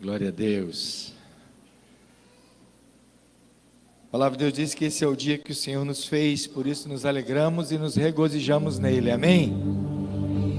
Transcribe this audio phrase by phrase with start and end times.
[0.00, 1.12] Glória a Deus.
[4.06, 6.46] A palavra de Deus diz que esse é o dia que o Senhor nos fez,
[6.46, 9.10] por isso nos alegramos e nos regozijamos nele.
[9.10, 9.52] Amém?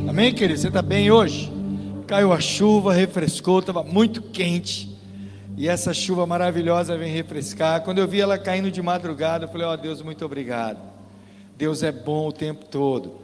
[0.09, 0.59] Amém, querido?
[0.59, 1.49] Você está bem hoje?
[2.05, 4.93] Caiu a chuva, refrescou, estava muito quente.
[5.55, 7.81] E essa chuva maravilhosa vem refrescar.
[7.85, 10.81] Quando eu vi ela caindo de madrugada, eu falei: Ó oh, Deus, muito obrigado.
[11.57, 13.21] Deus é bom o tempo todo.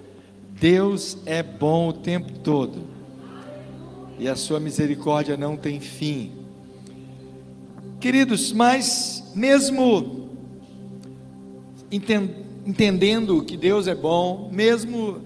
[0.50, 2.95] Deus é bom o tempo todo
[4.18, 6.32] e a sua misericórdia não tem fim.
[8.00, 10.30] Queridos, mas mesmo
[11.92, 15.22] entendendo que Deus é bom, mesmo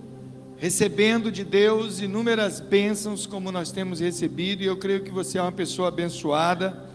[0.58, 5.42] recebendo de Deus inúmeras bênçãos como nós temos recebido, e eu creio que você é
[5.42, 6.86] uma pessoa abençoada,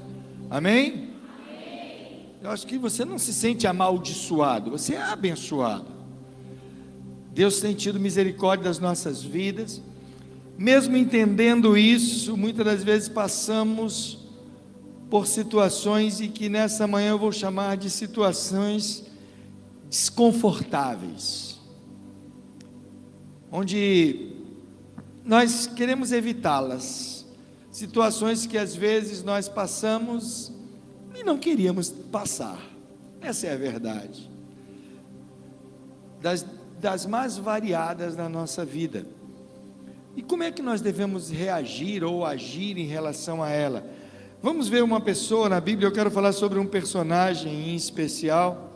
[0.50, 1.10] amém?
[1.38, 2.26] amém.
[2.42, 5.94] Eu acho que você não se sente amaldiçoado, você é abençoado.
[7.34, 9.82] Deus tem tido misericórdia das nossas vidas.
[10.56, 14.18] Mesmo entendendo isso, muitas das vezes passamos
[15.10, 19.04] por situações e que nessa manhã eu vou chamar de situações
[19.88, 21.60] desconfortáveis,
[23.50, 24.32] onde
[25.24, 27.26] nós queremos evitá-las,
[27.70, 30.52] situações que às vezes nós passamos
[31.14, 32.60] e não queríamos passar,
[33.20, 34.30] essa é a verdade,
[36.20, 36.44] das,
[36.80, 39.06] das mais variadas na nossa vida.
[40.16, 43.84] E como é que nós devemos reagir ou agir em relação a ela?
[44.42, 48.70] Vamos ver uma pessoa na Bíblia, eu quero falar sobre um personagem em especial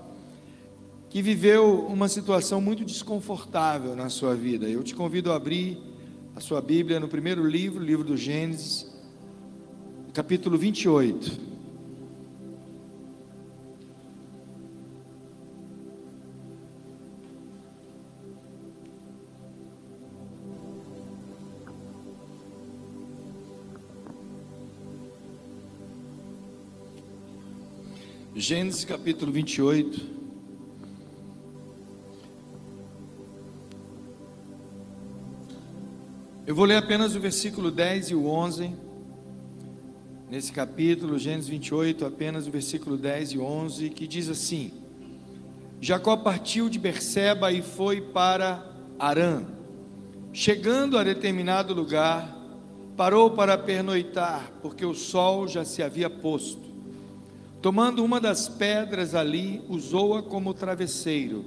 [1.09, 4.69] que viveu uma situação muito desconfortável na sua vida.
[4.69, 5.79] Eu te convido a abrir
[6.35, 8.87] a sua Bíblia no primeiro livro, livro do Gênesis,
[10.13, 11.48] capítulo 28.
[28.39, 30.01] Gênesis capítulo 28.
[36.47, 38.71] Eu vou ler apenas o versículo 10 e o 11.
[40.31, 44.71] Nesse capítulo, Gênesis 28, apenas o versículo 10 e 11, que diz assim:
[45.81, 48.65] Jacó partiu de Berseba e foi para
[49.01, 49.43] Arã.
[50.33, 52.39] Chegando a determinado lugar,
[52.97, 56.68] parou para pernoitar, porque o sol já se havia posto.
[57.61, 61.45] Tomando uma das pedras ali, usou-a como travesseiro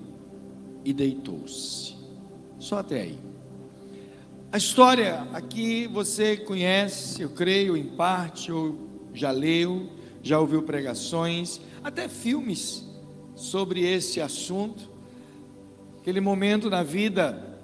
[0.83, 1.95] e deitou-se.
[2.59, 3.19] Só até aí.
[4.51, 8.77] A história aqui você conhece, eu creio, em parte, ou
[9.13, 9.89] já leu,
[10.21, 12.85] já ouviu pregações, até filmes
[13.33, 14.89] sobre esse assunto.
[16.01, 17.57] Aquele momento na vida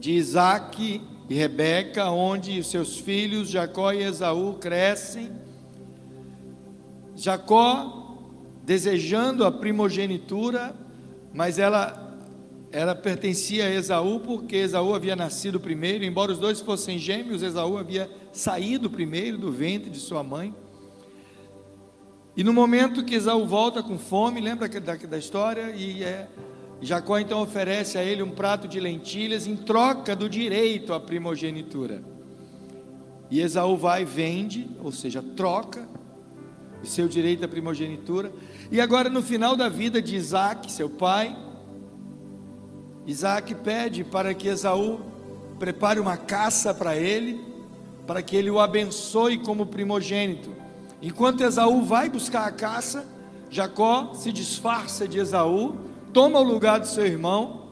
[0.00, 5.30] de Isaac e Rebeca, onde seus filhos Jacó e Esaú crescem
[7.16, 8.18] Jacó
[8.62, 10.74] desejando a primogenitura,
[11.32, 12.04] mas ela
[12.72, 17.78] ela pertencia a Esaú porque Esaú havia nascido primeiro, embora os dois fossem gêmeos, Esaú
[17.78, 20.54] havia saído primeiro do ventre de sua mãe.
[22.36, 25.70] E no momento que Esaú volta com fome, lembra da, da história?
[25.70, 26.28] E é,
[26.82, 32.02] Jacó então oferece a ele um prato de lentilhas em troca do direito à primogenitura.
[33.30, 35.88] E Esaú vai e vende, ou seja, troca,
[36.88, 38.32] seu direito à primogenitura.
[38.70, 41.36] E agora, no final da vida de Isaac, seu pai,
[43.06, 45.00] Isaac pede para que Esaú
[45.58, 47.40] prepare uma caça para ele,
[48.06, 50.54] para que ele o abençoe como primogênito.
[51.00, 53.06] Enquanto Esaú vai buscar a caça,
[53.50, 55.76] Jacó se disfarça de Esaú,
[56.12, 57.66] toma o lugar do seu irmão,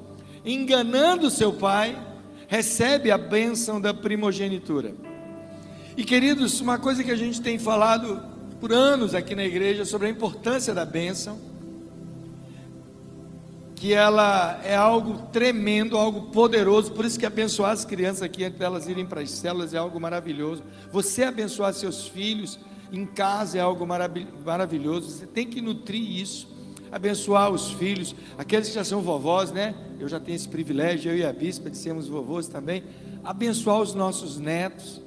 [0.44, 1.98] enganando seu pai,
[2.46, 4.94] recebe a bênção da primogenitura.
[5.96, 8.20] E queridos, uma coisa que a gente tem falado
[8.64, 11.38] por anos aqui na igreja sobre a importância da bênção,
[13.74, 18.58] que ela é algo tremendo, algo poderoso, por isso que abençoar as crianças aqui antes
[18.58, 20.62] delas irem para as células é algo maravilhoso.
[20.90, 22.58] Você abençoar seus filhos
[22.90, 25.10] em casa é algo maravilhoso.
[25.10, 26.48] Você tem que nutrir isso,
[26.90, 29.74] abençoar os filhos, aqueles que já são vovós, né?
[30.00, 32.82] Eu já tenho esse privilégio, eu e a bispa de sermos vovôs também.
[33.22, 35.02] Abençoar os nossos netos.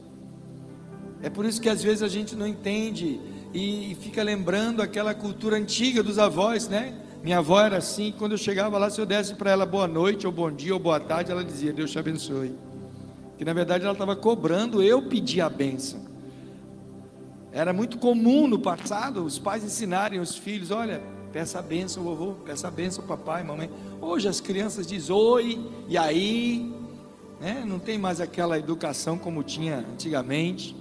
[1.23, 3.19] É por isso que às vezes a gente não entende
[3.53, 6.93] e fica lembrando aquela cultura antiga dos avós, né?
[7.23, 10.25] Minha avó era assim, quando eu chegava lá, se eu desse para ela boa noite,
[10.25, 12.55] ou bom dia, ou boa tarde, ela dizia, Deus te abençoe.
[13.37, 16.05] Que na verdade ela estava cobrando eu pedir a bênção.
[17.51, 21.01] Era muito comum no passado os pais ensinarem os filhos, olha,
[21.31, 23.69] peça a bênção, vovô, peça a bênção, papai, mamãe.
[23.99, 26.71] Hoje as crianças dizem oi, e aí,
[27.39, 27.63] né?
[27.65, 30.75] não tem mais aquela educação como tinha antigamente.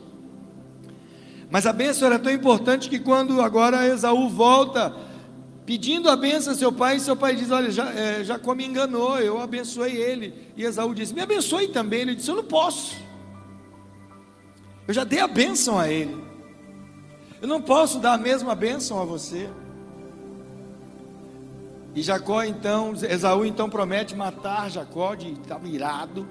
[1.51, 4.95] Mas a bênção era tão importante que quando agora Esaú volta
[5.65, 9.19] pedindo a bênção a seu pai, seu pai diz: Olha, já, é, Jacó me enganou,
[9.19, 10.35] eu abençoei ele.
[10.57, 12.01] E Esaú disse: Me abençoe também.
[12.01, 12.97] Ele disse: Eu não posso.
[14.89, 16.17] Eu já dei a bênção a ele.
[17.41, 19.49] Eu não posso dar a mesma bênção a você.
[21.95, 26.29] E Jacó então, Esaú então promete matar Jacó, de estava irado,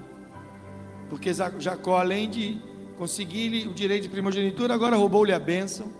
[1.10, 2.62] porque Jacó, além de
[2.96, 5.92] conseguir o direito de primogenitura, agora roubou-lhe a bênção.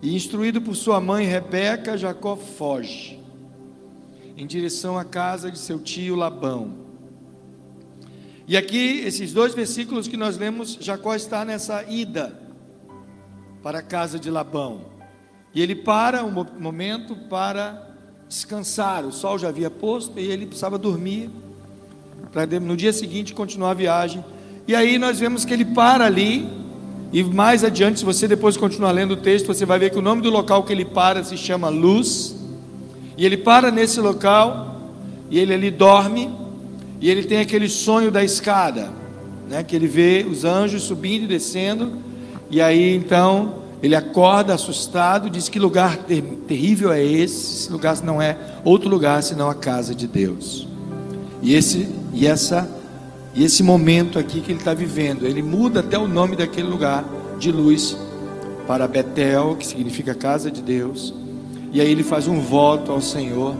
[0.00, 3.18] E instruído por sua mãe Rebeca, Jacó foge
[4.36, 6.86] em direção à casa de seu tio Labão.
[8.46, 12.40] E aqui, esses dois versículos que nós lemos, Jacó está nessa ida
[13.62, 14.82] para a casa de Labão.
[15.52, 17.88] E ele para um momento para
[18.28, 19.04] descansar.
[19.04, 21.30] O sol já havia posto e ele precisava dormir
[22.32, 24.24] para no dia seguinte continuar a viagem.
[24.68, 26.46] E aí nós vemos que ele para ali
[27.10, 30.02] e mais adiante, se você depois continuar lendo o texto, você vai ver que o
[30.02, 32.36] nome do local que ele para se chama Luz.
[33.16, 34.92] E ele para nesse local,
[35.30, 36.30] e ele ali dorme,
[37.00, 38.90] e ele tem aquele sonho da escada,
[39.48, 41.94] né, que ele vê os anjos subindo e descendo,
[42.50, 48.00] e aí então ele acorda assustado, diz que lugar ter terrível é esse, esse lugar
[48.04, 50.68] não é outro lugar senão a casa de Deus.
[51.42, 52.77] E esse e essa
[53.34, 57.04] e esse momento aqui que ele está vivendo, ele muda até o nome daquele lugar
[57.38, 57.96] de luz
[58.66, 61.14] para Betel, que significa casa de Deus.
[61.72, 63.54] E aí ele faz um voto ao Senhor.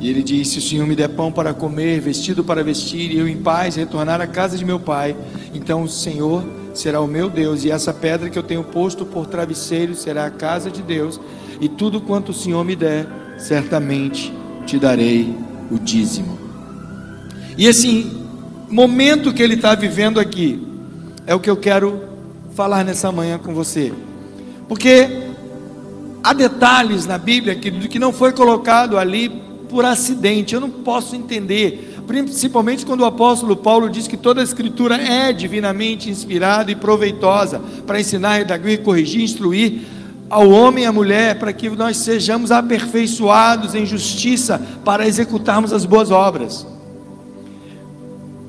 [0.00, 3.18] E ele diz: Se o Senhor me der pão para comer, vestido para vestir, e
[3.18, 5.14] eu em paz retornar à casa de meu pai,
[5.54, 6.42] então o Senhor
[6.74, 10.30] será o meu Deus, e essa pedra que eu tenho posto por travesseiro será a
[10.30, 11.20] casa de Deus,
[11.60, 13.06] e tudo quanto o Senhor me der,
[13.38, 14.32] certamente
[14.66, 15.34] te darei
[15.70, 16.38] o dízimo.
[17.56, 18.19] E assim,
[18.70, 20.64] momento que ele está vivendo aqui,
[21.26, 22.02] é o que eu quero
[22.54, 23.92] falar nessa manhã com você.
[24.68, 25.08] Porque
[26.22, 29.28] há detalhes na Bíblia que, que não foi colocado ali
[29.68, 31.96] por acidente, eu não posso entender.
[32.06, 37.60] Principalmente quando o apóstolo Paulo diz que toda a escritura é divinamente inspirada e proveitosa
[37.86, 39.82] para ensinar, redaguir, corrigir, instruir
[40.28, 45.84] ao homem e à mulher, para que nós sejamos aperfeiçoados em justiça para executarmos as
[45.84, 46.66] boas obras.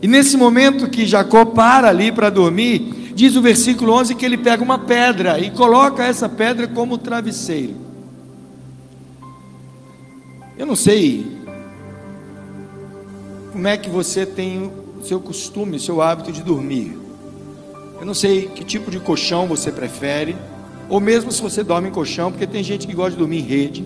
[0.01, 4.38] E nesse momento que Jacó para ali para dormir, diz o versículo 11 que ele
[4.38, 7.75] pega uma pedra e coloca essa pedra como travesseiro.
[10.57, 11.25] Eu não sei
[13.51, 16.98] como é que você tem o seu costume, o seu hábito de dormir.
[18.00, 20.36] Eu não sei que tipo de colchão você prefere,
[20.89, 23.44] ou mesmo se você dorme em colchão, porque tem gente que gosta de dormir em
[23.44, 23.86] rede,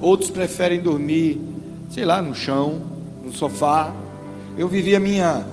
[0.00, 1.40] outros preferem dormir,
[1.90, 2.80] sei lá, no chão,
[3.24, 3.92] no sofá.
[4.58, 5.46] Eu vivi a minha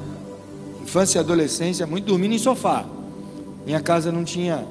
[0.81, 2.85] infância e adolescência muito dormindo em sofá.
[3.65, 4.63] Minha casa não tinha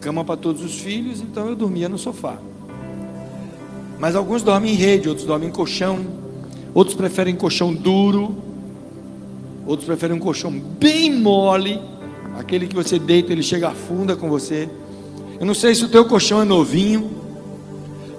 [0.00, 2.36] cama para todos os filhos, então eu dormia no sofá.
[3.98, 5.98] Mas alguns dormem em rede, outros dormem em colchão,
[6.74, 8.36] outros preferem colchão duro,
[9.66, 11.80] outros preferem um colchão bem mole,
[12.38, 14.68] aquele que você deita, ele chega afunda com você.
[15.38, 17.10] Eu não sei se o teu colchão é novinho,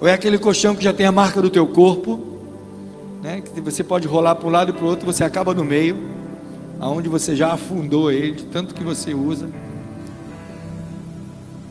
[0.00, 2.31] ou é aquele colchão que já tem a marca do teu corpo
[3.22, 5.64] né, que você pode rolar para um lado e para o outro, você acaba no
[5.64, 5.96] meio,
[6.80, 9.48] aonde você já afundou ele, tanto que você usa.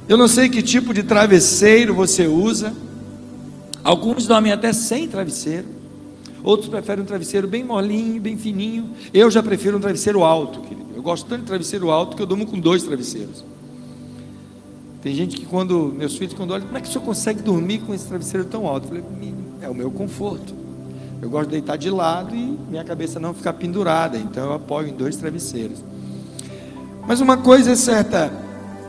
[0.07, 2.73] Eu não sei que tipo de travesseiro você usa.
[3.83, 5.67] Alguns dormem até sem travesseiro.
[6.43, 8.89] Outros preferem um travesseiro bem molinho, bem fininho.
[9.13, 10.87] Eu já prefiro um travesseiro alto, querido.
[10.95, 13.43] Eu gosto tanto de travesseiro alto que eu durmo com dois travesseiros.
[15.01, 17.79] Tem gente que quando meus filhos quando olham, como é que o senhor consegue dormir
[17.79, 18.85] com esse travesseiro tão alto?
[18.85, 20.60] Eu falei, é o meu conforto.
[21.21, 24.87] Eu gosto de deitar de lado e minha cabeça não ficar pendurada, então eu apoio
[24.87, 25.83] em dois travesseiros.
[27.07, 28.31] Mas uma coisa é certa,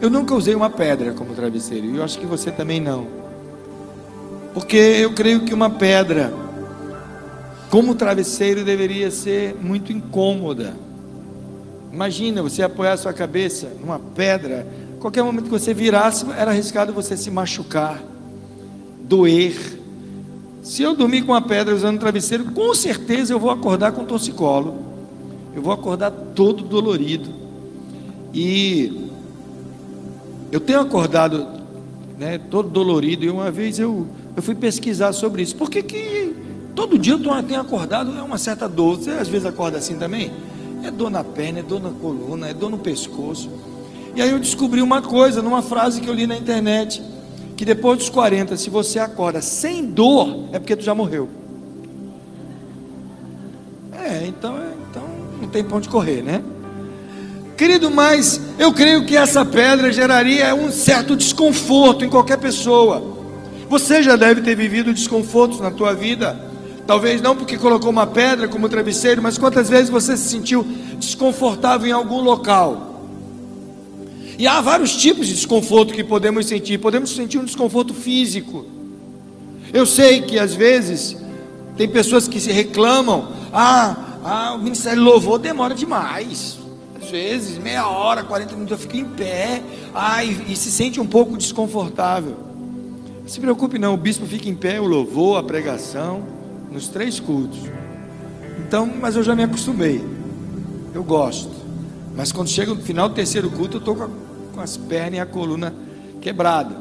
[0.01, 3.07] eu nunca usei uma pedra como travesseiro, e eu acho que você também não.
[4.55, 6.33] Porque eu creio que uma pedra,
[7.71, 10.75] como travesseiro, deveria ser muito incômoda.
[11.93, 14.67] Imagina você apoiar sua cabeça numa pedra,
[15.01, 18.03] qualquer momento que você virasse, era arriscado você se machucar,
[19.03, 19.82] doer.
[20.62, 24.76] Se eu dormir com uma pedra usando travesseiro, com certeza eu vou acordar com torcicolo.
[25.54, 27.31] Eu vou acordar todo dolorido.
[28.33, 29.11] E
[30.52, 31.49] eu tenho acordado
[32.16, 33.25] né, todo dolorido.
[33.25, 35.57] E uma vez eu, eu fui pesquisar sobre isso.
[35.57, 36.33] Por que, que
[36.76, 38.99] todo dia eu tenho acordado é uma certa dor?
[38.99, 40.31] Você às vezes acorda assim também?
[40.85, 43.50] É dor na perna, é dor na coluna, é dor no pescoço.
[44.14, 47.02] E aí eu descobri uma coisa numa frase que eu li na internet
[47.62, 51.28] que depois dos 40, se você acorda sem dor, é porque tu já morreu.
[53.92, 55.04] É, então, é, então
[55.40, 56.42] não tem ponto de correr, né?
[57.57, 63.00] Querido, mas eu creio que essa pedra geraria um certo desconforto em qualquer pessoa.
[63.69, 66.37] Você já deve ter vivido desconfortos na tua vida.
[66.85, 70.64] Talvez não porque colocou uma pedra como travesseiro, mas quantas vezes você se sentiu
[70.99, 72.91] desconfortável em algum local?
[74.39, 76.79] E há vários tipos de desconforto que podemos sentir.
[76.79, 78.67] Podemos sentir um desconforto físico.
[79.73, 81.17] Eu sei que às vezes
[81.77, 86.62] tem pessoas que se reclamam: ah, ah o ministério louvor demora demais
[87.12, 89.62] vezes, meia hora, 40 minutos, eu fico em pé,
[89.95, 92.35] ai, e se sente um pouco desconfortável.
[93.27, 96.23] Se preocupe não, o bispo fica em pé, o louvor, a pregação,
[96.71, 97.61] nos três cultos.
[98.67, 100.03] Então, mas eu já me acostumei.
[100.95, 101.62] Eu gosto.
[102.14, 104.09] Mas quando chega no final do terceiro culto, eu estou com,
[104.54, 105.75] com as pernas e a coluna
[106.21, 106.76] quebrada.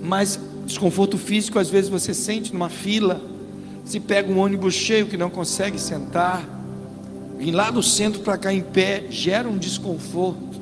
[0.00, 3.20] Mas desconforto físico, às vezes você sente numa fila.
[3.84, 6.60] Se pega um ônibus cheio que não consegue sentar
[7.40, 10.60] vir lá do centro para cá em pé gera um desconforto.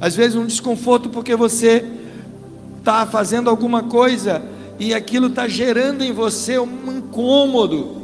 [0.00, 1.84] Às vezes um desconforto porque você
[2.78, 4.42] está fazendo alguma coisa
[4.78, 7.95] e aquilo está gerando em você um incômodo.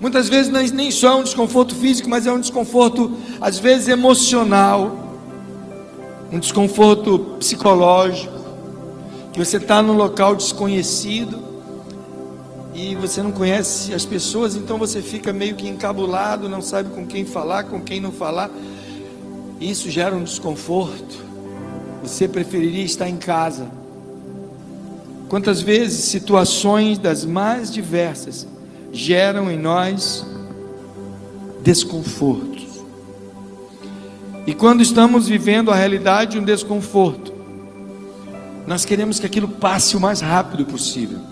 [0.00, 5.18] Muitas vezes nem só é um desconforto físico, mas é um desconforto, às vezes, emocional,
[6.32, 8.32] um desconforto psicológico,
[9.30, 11.38] que você está num local desconhecido
[12.74, 17.06] e você não conhece as pessoas, então você fica meio que encabulado, não sabe com
[17.06, 18.50] quem falar, com quem não falar.
[19.60, 21.18] Isso gera um desconforto.
[22.02, 23.66] Você preferiria estar em casa.
[25.28, 28.46] Quantas vezes situações das mais diversas
[28.92, 30.26] geram em nós
[31.62, 32.66] desconfortos.
[34.46, 37.32] E quando estamos vivendo a realidade de um desconforto,
[38.66, 41.30] nós queremos que aquilo passe o mais rápido possível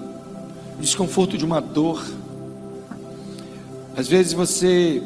[0.79, 2.05] o desconforto de uma dor.
[3.97, 5.03] Às vezes você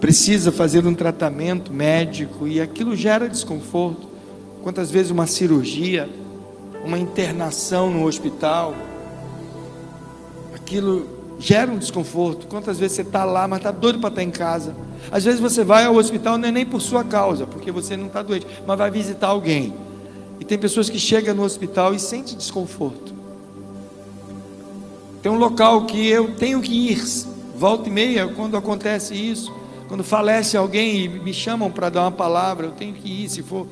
[0.00, 4.08] precisa fazer um tratamento médico e aquilo gera desconforto.
[4.62, 6.08] Quantas vezes uma cirurgia,
[6.82, 8.74] uma internação no hospital,
[10.54, 12.46] aquilo gera um desconforto.
[12.46, 14.76] Quantas vezes você está lá, mas está doido para estar tá em casa.
[15.10, 18.06] Às vezes você vai ao hospital não é nem por sua causa, porque você não
[18.06, 19.74] está doente, mas vai visitar alguém.
[20.38, 23.14] E tem pessoas que chegam no hospital e sentem desconforto.
[25.22, 27.02] Tem um local que eu tenho que ir,
[27.56, 29.52] volta e meia, quando acontece isso,
[29.88, 33.42] quando falece alguém e me chamam para dar uma palavra, eu tenho que ir, se
[33.42, 33.66] for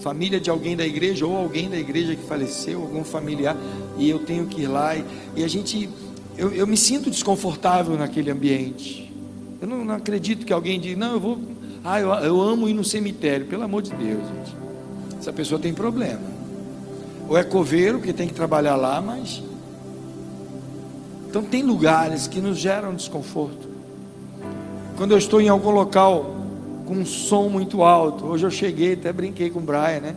[0.00, 3.56] família de alguém da igreja ou alguém da igreja que faleceu, algum familiar,
[3.96, 4.96] e eu tenho que ir lá.
[4.96, 5.04] E,
[5.36, 5.88] e a gente,
[6.40, 9.12] eu, eu, me sinto desconfortável naquele ambiente.
[9.60, 11.38] Eu não, não acredito que alguém diga, não, eu vou,
[11.84, 14.56] ah, eu, eu amo ir no cemitério, pelo amor de Deus, gente.
[15.18, 16.22] Essa pessoa tem problema.
[17.28, 19.42] Ou é coveiro, que tem que trabalhar lá, mas
[21.28, 23.68] então tem lugares que nos geram desconforto.
[24.96, 26.34] Quando eu estou em algum local
[26.86, 30.16] com um som muito alto, hoje eu cheguei, até brinquei com o Brian, né?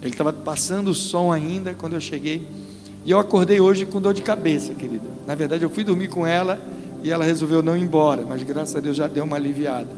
[0.00, 2.59] Ele estava passando o som ainda quando eu cheguei.
[3.04, 5.08] E eu acordei hoje com dor de cabeça, querida.
[5.26, 6.60] Na verdade, eu fui dormir com ela
[7.02, 9.88] e ela resolveu não ir embora, mas graças a Deus já deu uma aliviada.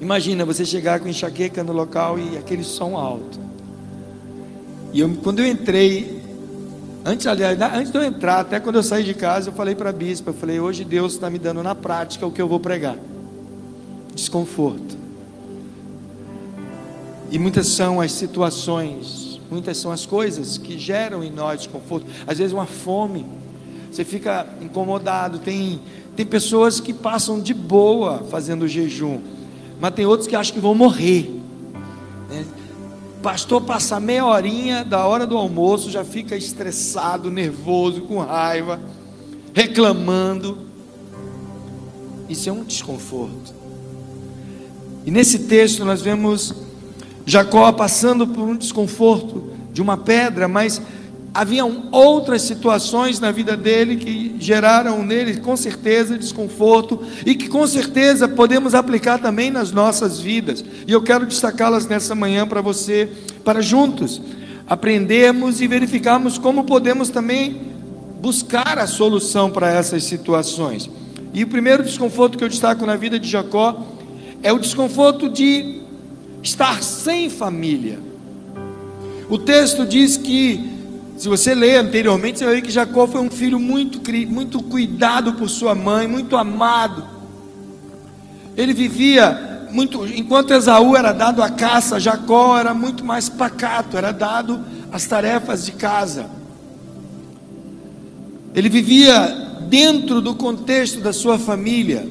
[0.00, 3.38] Imagina você chegar com enxaqueca no local e aquele som alto.
[4.92, 6.24] E eu, quando eu entrei,
[7.06, 9.90] Antes, aliás, antes de eu entrar, até quando eu saí de casa, eu falei para
[9.90, 12.58] a bispa, eu falei, hoje Deus está me dando na prática o que eu vou
[12.58, 12.96] pregar.
[14.14, 14.96] Desconforto.
[17.30, 19.23] E muitas são as situações,
[19.54, 22.06] muitas são as coisas que geram em nós desconforto.
[22.26, 23.24] Às vezes uma fome,
[23.90, 25.38] você fica incomodado.
[25.38, 25.80] Tem,
[26.16, 29.20] tem pessoas que passam de boa fazendo jejum,
[29.80, 31.40] mas tem outros que acham que vão morrer.
[32.28, 32.44] Né?
[33.22, 38.78] pastor passa meia horinha da hora do almoço, já fica estressado, nervoso, com raiva,
[39.54, 40.58] reclamando.
[42.28, 43.54] Isso é um desconforto.
[45.06, 46.63] E nesse texto nós vemos
[47.26, 50.80] Jacó passando por um desconforto de uma pedra, mas
[51.32, 57.66] haviam outras situações na vida dele que geraram nele com certeza desconforto e que com
[57.66, 60.64] certeza podemos aplicar também nas nossas vidas.
[60.86, 63.08] E eu quero destacá-las nessa manhã para você,
[63.42, 64.22] para juntos
[64.66, 67.60] aprendermos e verificarmos como podemos também
[68.20, 70.88] buscar a solução para essas situações.
[71.34, 73.82] E o primeiro desconforto que eu destaco na vida de Jacó
[74.42, 75.83] é o desconforto de
[76.44, 77.98] estar sem família.
[79.28, 80.72] O texto diz que
[81.16, 85.32] se você ler anteriormente, você vai ver que Jacó foi um filho muito, muito cuidado
[85.32, 87.04] por sua mãe, muito amado.
[88.56, 94.12] Ele vivia muito, enquanto Esaú era dado a caça, Jacó era muito mais pacato, era
[94.12, 96.26] dado as tarefas de casa.
[98.54, 102.06] Ele vivia dentro do contexto da sua família.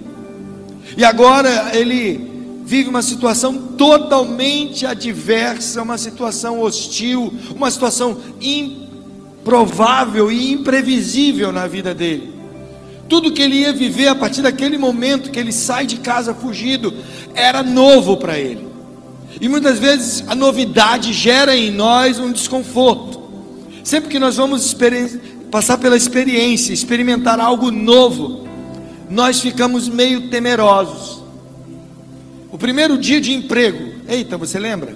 [0.98, 2.33] E agora ele
[2.66, 11.94] vive uma situação totalmente adversa, uma situação hostil, uma situação improvável e imprevisível na vida
[11.94, 12.34] dele.
[13.10, 16.94] Tudo que ele ia viver a partir daquele momento que ele sai de casa fugido
[17.36, 18.68] era novo para ele.
[19.42, 23.22] E muitas vezes a novidade gera em nós um desconforto.
[23.84, 24.76] Sempre que nós vamos
[25.52, 28.48] passar pela experiência, experimentar algo novo,
[29.10, 31.23] nós ficamos meio temerosos.
[32.54, 34.96] O primeiro dia de emprego, eita, você lembra?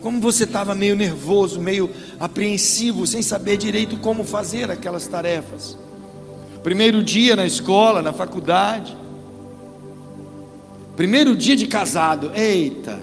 [0.00, 1.90] Como você estava meio nervoso, meio
[2.20, 5.76] apreensivo, sem saber direito como fazer aquelas tarefas.
[6.62, 8.96] Primeiro dia na escola, na faculdade.
[10.96, 13.00] Primeiro dia de casado, eita.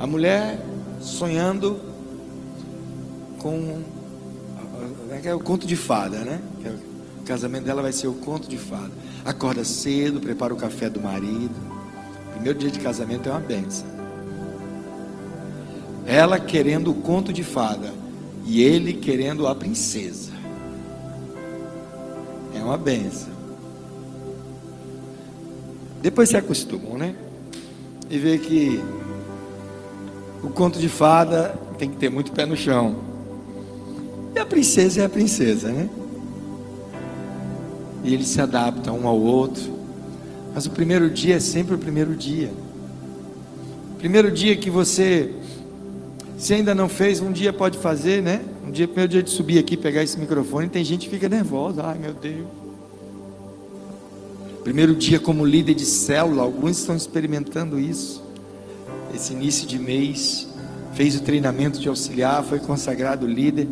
[0.00, 0.58] A mulher
[1.00, 1.78] sonhando
[3.38, 3.80] com
[5.12, 6.40] é, é o conto de fada, né?
[6.64, 8.90] É o casamento dela vai ser o conto de fada.
[9.28, 11.54] Acorda cedo, prepara o café do marido.
[12.32, 13.86] Primeiro dia de casamento é uma benção.
[16.06, 17.92] Ela querendo o conto de fada
[18.46, 20.32] e ele querendo a princesa.
[22.54, 23.28] É uma benção.
[26.00, 27.14] Depois se acostumam, né?
[28.08, 28.82] E vê que
[30.42, 32.96] o conto de fada tem que ter muito pé no chão.
[34.34, 35.90] E a princesa é a princesa, né?
[38.04, 39.78] E eles se adaptam um ao outro.
[40.54, 42.50] Mas o primeiro dia é sempre o primeiro dia.
[43.98, 45.32] Primeiro dia que você,
[46.36, 48.40] se ainda não fez, um dia pode fazer, né?
[48.66, 51.82] Um dia, primeiro dia de subir aqui, pegar esse microfone, tem gente que fica nervosa.
[51.84, 52.46] Ai meu Deus.
[54.62, 58.22] Primeiro dia como líder de célula, alguns estão experimentando isso.
[59.14, 60.46] Esse início de mês,
[60.94, 63.66] fez o treinamento de auxiliar, foi consagrado líder.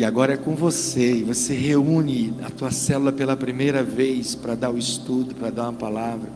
[0.00, 4.54] E agora é com você, e você reúne a tua célula pela primeira vez para
[4.54, 6.30] dar o estudo, para dar uma palavra.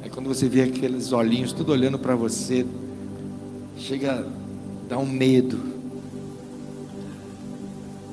[0.00, 2.64] Aí quando você vê aqueles olhinhos tudo olhando para você,
[3.76, 5.58] chega a dar um medo.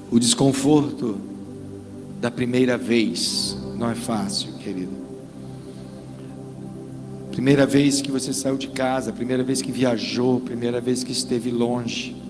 [0.10, 1.20] O desconforto
[2.20, 4.94] da primeira vez não é fácil, querido.
[7.30, 11.52] Primeira vez que você saiu de casa, primeira vez que viajou, primeira vez que esteve
[11.52, 12.23] longe.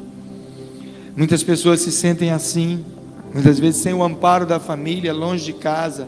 [1.15, 2.84] Muitas pessoas se sentem assim,
[3.32, 6.08] muitas vezes sem o amparo da família, longe de casa.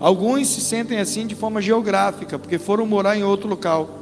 [0.00, 4.00] Alguns se sentem assim de forma geográfica, porque foram morar em outro local.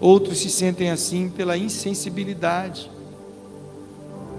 [0.00, 2.88] Outros se sentem assim pela insensibilidade,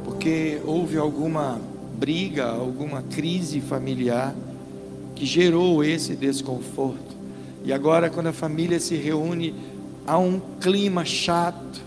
[0.05, 1.59] porque houve alguma
[1.97, 4.33] briga, alguma crise familiar
[5.13, 7.15] que gerou esse desconforto.
[7.65, 9.53] E agora, quando a família se reúne,
[10.07, 11.81] há um clima chato,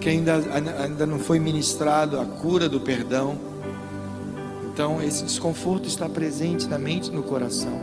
[0.00, 0.36] que ainda,
[0.82, 3.36] ainda não foi ministrado a cura do perdão.
[4.72, 7.78] Então, esse desconforto está presente na mente e no coração.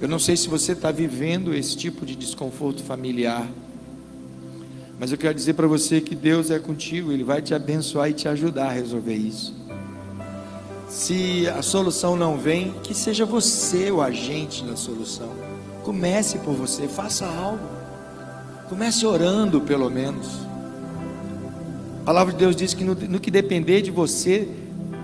[0.00, 3.46] Eu não sei se você está vivendo esse tipo de desconforto familiar,
[4.98, 8.12] mas eu quero dizer para você que Deus é contigo, Ele vai te abençoar e
[8.12, 9.54] te ajudar a resolver isso.
[10.88, 15.30] Se a solução não vem, que seja você o agente da solução.
[15.82, 17.66] Comece por você, faça algo.
[18.68, 20.49] Comece orando, pelo menos.
[22.00, 24.48] A palavra de Deus diz que no, no que depender de você,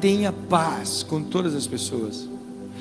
[0.00, 2.28] tenha paz com todas as pessoas.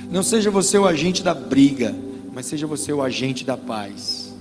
[0.10, 1.94] Não seja você o agente da briga,
[2.34, 4.34] mas seja você o agente da paz.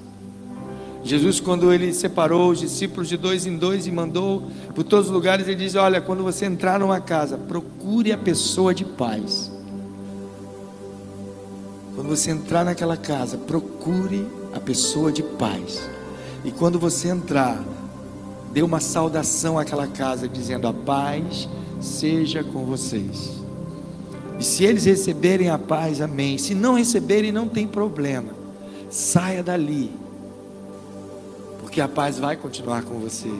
[1.03, 5.13] Jesus, quando ele separou os discípulos de dois em dois e mandou por todos os
[5.13, 9.53] lugares, ele diz: Olha, quando você entrar numa casa, procure a pessoa de paz.
[11.95, 15.89] Quando você entrar naquela casa, procure a pessoa de paz.
[16.45, 17.63] E quando você entrar,
[18.55, 21.49] dê uma saudação àquela casa, dizendo: A paz
[21.81, 23.33] seja com vocês.
[24.39, 26.39] E se eles receberem a paz, amém.
[26.39, 28.33] Se não receberem, não tem problema.
[28.89, 29.91] Saia dali,
[31.61, 33.31] porque a paz vai continuar com você.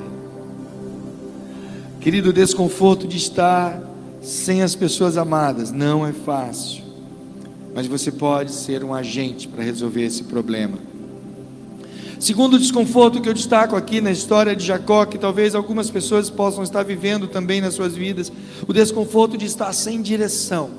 [2.01, 3.81] Querido, o desconforto de estar
[4.21, 6.83] sem as pessoas amadas não é fácil,
[7.73, 10.77] mas você pode ser um agente para resolver esse problema.
[12.19, 16.63] Segundo desconforto que eu destaco aqui na história de Jacó, que talvez algumas pessoas possam
[16.63, 18.33] estar vivendo também nas suas vidas,
[18.67, 20.71] o desconforto de estar sem direção.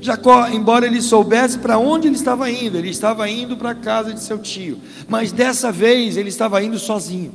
[0.00, 4.12] Jacó, embora ele soubesse para onde ele estava indo, ele estava indo para a casa
[4.12, 7.32] de seu tio, mas dessa vez ele estava indo sozinho.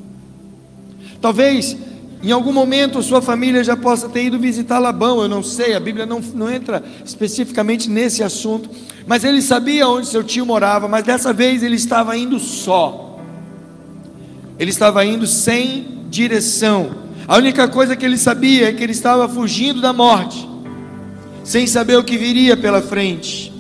[1.20, 1.76] Talvez
[2.24, 5.80] em algum momento sua família já possa ter ido visitar Labão, eu não sei, a
[5.80, 8.70] Bíblia não, não entra especificamente nesse assunto,
[9.08, 13.11] mas ele sabia onde seu tio morava, mas dessa vez ele estava indo só.
[14.62, 16.92] Ele estava indo sem direção.
[17.28, 20.48] A única coisa que ele sabia é que ele estava fugindo da morte,
[21.44, 23.52] sem saber o que viria pela frente.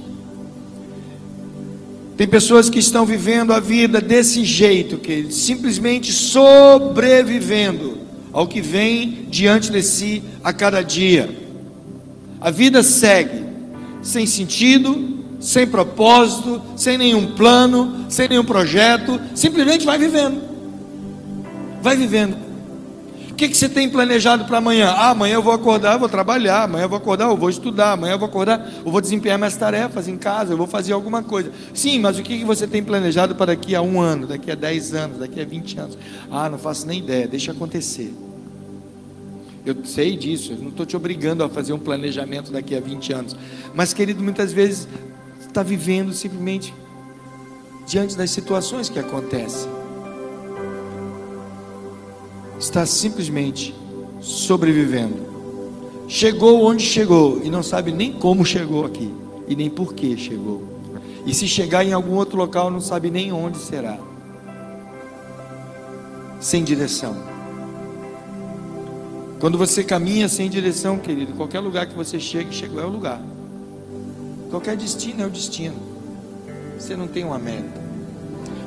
[2.16, 7.98] Tem pessoas que estão vivendo a vida desse jeito, que simplesmente sobrevivendo
[8.32, 11.36] ao que vem diante de si a cada dia.
[12.40, 13.44] A vida segue
[14.04, 20.51] sem sentido, sem propósito, sem nenhum plano, sem nenhum projeto, simplesmente vai vivendo.
[21.82, 22.52] Vai vivendo
[23.42, 24.90] que, que você tem planejado para amanhã?
[24.90, 27.94] Ah, amanhã eu vou acordar, eu vou trabalhar, amanhã eu vou acordar, eu vou estudar,
[27.94, 31.24] amanhã eu vou acordar, eu vou desempenhar minhas tarefas em casa, eu vou fazer alguma
[31.24, 31.52] coisa.
[31.74, 34.56] Sim, mas o que, que você tem planejado para daqui a um ano, daqui a
[34.56, 35.98] dez anos, daqui a vinte anos?
[36.30, 38.14] Ah, não faço nem ideia, deixa acontecer.
[39.66, 43.14] Eu sei disso, eu não estou te obrigando a fazer um planejamento daqui a 20
[43.14, 43.36] anos.
[43.76, 44.88] Mas, querido, muitas vezes
[45.40, 46.74] está vivendo simplesmente
[47.86, 49.81] diante das situações que acontecem
[52.62, 53.74] está simplesmente
[54.22, 55.32] sobrevivendo.
[56.08, 59.12] Chegou onde chegou e não sabe nem como chegou aqui
[59.48, 60.62] e nem por que chegou.
[61.26, 63.98] E se chegar em algum outro local, não sabe nem onde será.
[66.40, 67.16] Sem direção.
[69.40, 73.22] Quando você caminha sem direção, querido, qualquer lugar que você chegue, chegou é o lugar.
[74.52, 75.76] Qualquer destino é o destino.
[76.78, 77.82] Você não tem uma meta.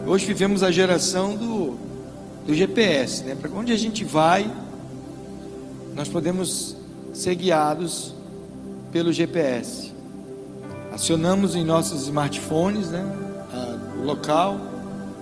[0.06, 1.83] Hoje vivemos a geração do
[2.46, 3.34] do GPS, né?
[3.34, 4.50] Para onde a gente vai,
[5.94, 6.76] nós podemos
[7.12, 8.14] ser guiados
[8.92, 9.92] pelo GPS.
[10.92, 13.04] Acionamos em nossos smartphones, né?
[14.00, 14.60] O local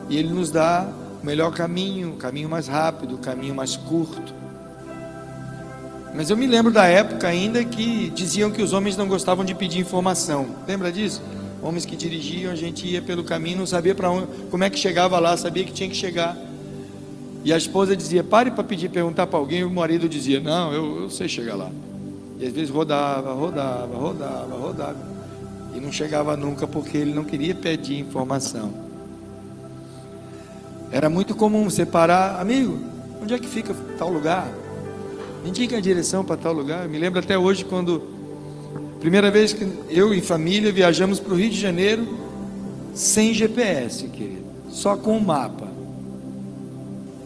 [0.08, 0.88] e ele nos dá
[1.22, 4.34] o melhor caminho, o caminho mais rápido, o caminho mais curto.
[6.14, 9.54] Mas eu me lembro da época ainda que diziam que os homens não gostavam de
[9.54, 10.46] pedir informação.
[10.66, 11.22] Lembra disso?
[11.62, 14.78] Homens que dirigiam, a gente ia pelo caminho, não sabia para onde, como é que
[14.78, 16.36] chegava lá, sabia que tinha que chegar.
[17.44, 19.60] E a esposa dizia: pare para pedir, perguntar para alguém.
[19.60, 21.70] E o marido dizia: não, eu, eu sei chegar lá.
[22.38, 25.12] E às vezes rodava, rodava, rodava, rodava.
[25.74, 28.72] E não chegava nunca porque ele não queria pedir informação.
[30.90, 32.78] Era muito comum separar, amigo,
[33.22, 34.52] onde é que fica tal lugar?
[35.42, 36.86] Me indica a direção para tal lugar.
[36.88, 38.02] Me lembro até hoje quando,
[39.00, 42.18] primeira vez que eu e família viajamos para o Rio de Janeiro,
[42.94, 45.61] sem GPS, querido, só com o mapa.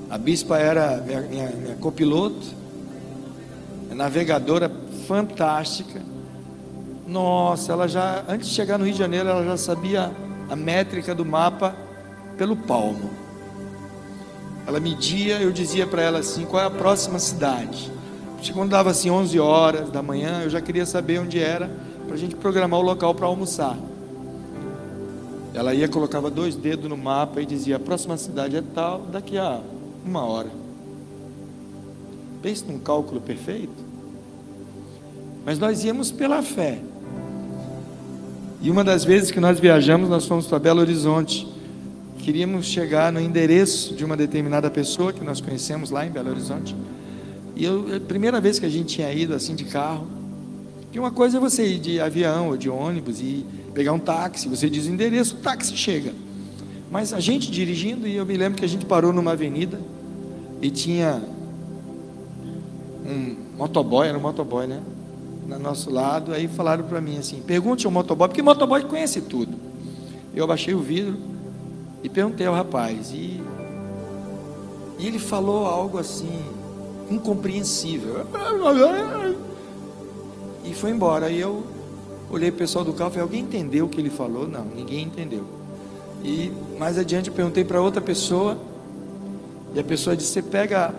[0.09, 2.47] A bispa era minha, minha, minha copiloto,
[3.91, 4.71] navegadora
[5.07, 6.01] fantástica.
[7.07, 10.13] Nossa, ela já, antes de chegar no Rio de Janeiro, ela já sabia
[10.49, 11.75] a métrica do mapa
[12.37, 13.11] pelo palmo.
[14.67, 17.91] Ela media, eu dizia para ela assim: qual é a próxima cidade?
[18.53, 21.69] Quando dava assim 11 horas da manhã, eu já queria saber onde era,
[22.07, 23.77] para a gente programar o local para almoçar.
[25.53, 29.37] Ela ia, colocava dois dedos no mapa e dizia: a próxima cidade é tal, daqui
[29.37, 29.61] a
[30.07, 30.51] uma hora.
[32.43, 33.85] Pense num cálculo perfeito.
[35.45, 36.79] Mas nós íamos pela fé.
[38.63, 41.47] E uma das vezes que nós viajamos, nós fomos para Belo Horizonte.
[42.19, 46.75] Queríamos chegar no endereço de uma determinada pessoa que nós conhecemos lá em Belo Horizonte.
[47.55, 50.07] E eu, a primeira vez que a gente tinha ido assim de carro,
[50.91, 54.49] que uma coisa é você ir de avião ou de ônibus e pegar um táxi,
[54.49, 56.13] você diz o endereço, o táxi chega.
[56.91, 59.81] Mas a gente dirigindo, e eu me lembro que a gente parou numa avenida,
[60.61, 61.23] e tinha
[63.05, 64.81] um motoboy, era um motoboy, né?
[65.47, 69.57] No nosso lado, aí falaram para mim assim: pergunte ao motoboy, porque motoboy conhece tudo.
[70.35, 71.17] Eu abaixei o vidro
[72.03, 73.41] e perguntei ao rapaz, e,
[74.99, 76.45] e ele falou algo assim,
[77.11, 78.27] incompreensível.
[80.65, 81.27] E foi embora.
[81.27, 81.63] Aí eu
[82.31, 84.49] olhei o pessoal do carro e falei: alguém entendeu o que ele falou?
[84.49, 85.45] Não, ninguém entendeu.
[86.25, 88.59] E mais adiante eu perguntei para outra pessoa.
[89.77, 90.93] E a pessoa disse: Você pega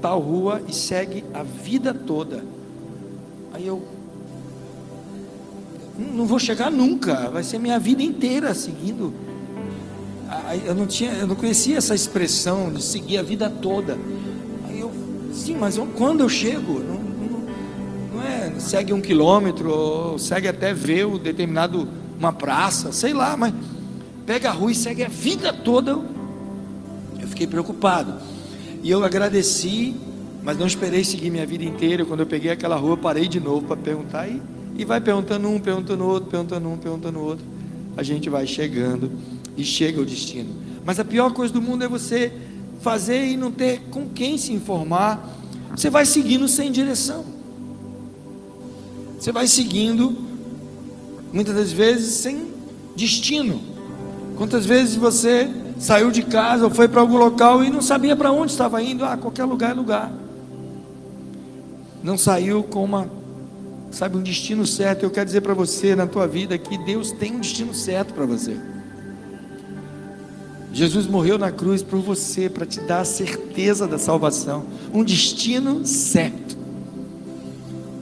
[0.00, 2.42] tal rua e segue a vida toda.
[3.52, 3.86] Aí eu.
[6.14, 9.12] Não vou chegar nunca, vai ser minha vida inteira seguindo.
[10.64, 13.98] Eu não tinha, eu não conhecia essa expressão de seguir a vida toda.
[14.68, 14.90] Aí eu,
[15.34, 17.40] sim, mas eu, quando eu chego, não, não,
[18.14, 23.52] não é segue um quilômetro, segue até ver o determinado uma praça, sei lá, mas
[24.24, 25.98] pega a rua e segue a vida toda
[27.38, 28.14] fiquei preocupado.
[28.82, 29.94] E eu agradeci,
[30.42, 32.04] mas não esperei seguir minha vida inteira.
[32.04, 34.28] Quando eu peguei aquela rua, parei de novo para perguntar.
[34.28, 34.42] E,
[34.76, 37.44] e vai perguntando um, perguntando outro, perguntando um, perguntando outro.
[37.96, 39.10] A gente vai chegando
[39.56, 40.50] e chega ao destino.
[40.84, 42.32] Mas a pior coisa do mundo é você
[42.80, 45.36] fazer e não ter com quem se informar.
[45.76, 47.24] Você vai seguindo sem direção.
[49.18, 50.16] Você vai seguindo,
[51.32, 52.48] muitas das vezes, sem
[52.96, 53.60] destino.
[54.36, 58.32] Quantas vezes você saiu de casa ou foi para algum local e não sabia para
[58.32, 59.04] onde estava indo.
[59.04, 60.12] Ah, qualquer lugar é lugar.
[62.02, 63.08] Não saiu com uma,
[63.90, 65.04] sabe, um destino certo.
[65.04, 68.26] Eu quero dizer para você na tua vida que Deus tem um destino certo para
[68.26, 68.56] você.
[70.72, 75.84] Jesus morreu na cruz por você, para te dar a certeza da salvação, um destino
[75.86, 76.56] certo.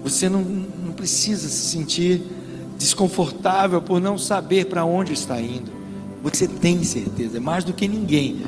[0.02, 2.22] Você não, não precisa se sentir
[2.76, 5.75] desconfortável por não saber para onde está indo.
[6.32, 8.44] Você tem certeza, é mais do que ninguém.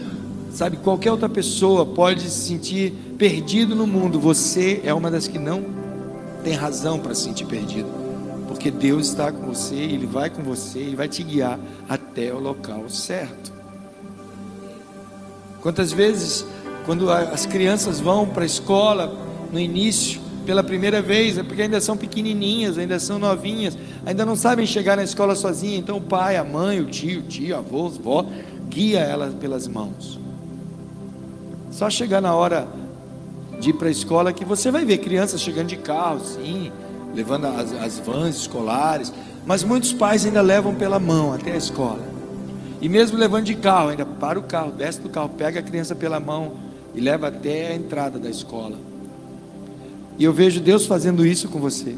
[0.53, 4.19] Sabe, qualquer outra pessoa pode se sentir perdido no mundo.
[4.19, 5.65] Você é uma das que não
[6.43, 7.89] tem razão para se sentir perdido.
[8.49, 11.57] Porque Deus está com você, Ele vai com você, Ele vai te guiar
[11.89, 13.53] até o local certo.
[15.61, 16.45] Quantas vezes,
[16.85, 19.17] quando as crianças vão para a escola
[19.53, 24.35] no início, pela primeira vez, é porque ainda são pequenininhas, ainda são novinhas, ainda não
[24.35, 27.85] sabem chegar na escola sozinha, então o pai, a mãe, o tio, o tio, avô,
[27.85, 28.25] avó,
[28.67, 30.19] guia elas pelas mãos.
[31.71, 32.67] Só chegar na hora
[33.61, 36.73] de ir para a escola que você vai ver crianças chegando de carro, sim,
[37.15, 39.13] levando as, as vans escolares,
[39.45, 42.01] mas muitos pais ainda levam pela mão até a escola.
[42.81, 45.95] E mesmo levando de carro, ainda para o carro, desce do carro, pega a criança
[45.95, 46.53] pela mão
[46.95, 48.88] e leva até a entrada da escola.
[50.19, 51.97] E eu vejo Deus fazendo isso com você.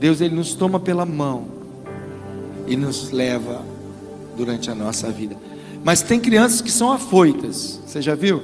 [0.00, 1.44] Deus ele nos toma pela mão
[2.66, 3.62] e nos leva
[4.36, 5.36] durante a nossa vida.
[5.84, 7.80] Mas tem crianças que são afoitas.
[7.86, 8.42] Você já viu?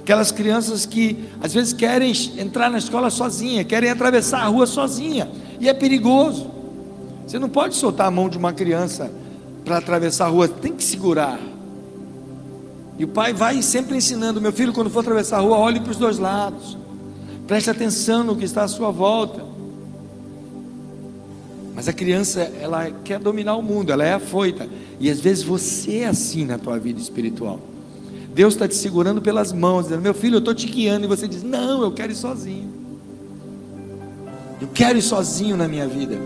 [0.00, 5.28] Aquelas crianças que às vezes querem entrar na escola sozinha, querem atravessar a rua sozinha,
[5.60, 6.50] e é perigoso.
[7.26, 9.10] Você não pode soltar a mão de uma criança
[9.64, 11.40] para atravessar a rua, tem que segurar.
[12.98, 15.90] E o pai vai sempre ensinando: meu filho, quando for atravessar a rua, olhe para
[15.90, 16.78] os dois lados.
[17.46, 19.44] Preste atenção no que está à sua volta.
[21.74, 24.68] Mas a criança, ela quer dominar o mundo, ela é afoita.
[24.98, 27.60] E às vezes você é assim na tua vida espiritual.
[28.34, 31.04] Deus está te segurando pelas mãos, dizendo: Meu filho, eu estou te guiando.
[31.04, 32.74] E você diz: Não, eu quero ir sozinho.
[34.60, 36.18] Eu quero ir sozinho na minha vida.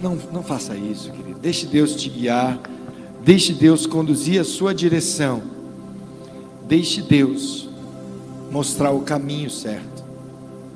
[0.00, 1.38] Não, não faça isso, querido.
[1.40, 2.58] Deixe Deus te guiar.
[3.24, 5.42] Deixe Deus conduzir a sua direção.
[6.68, 7.65] Deixe Deus
[8.50, 10.04] mostrar o caminho certo.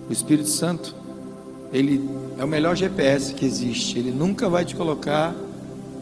[0.08, 0.94] O Espírito Santo,
[1.72, 3.98] ele é o melhor GPS que existe.
[3.98, 5.34] Ele nunca vai te colocar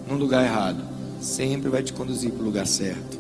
[0.09, 0.83] num lugar errado.
[1.21, 3.19] Sempre vai te conduzir para o lugar certo.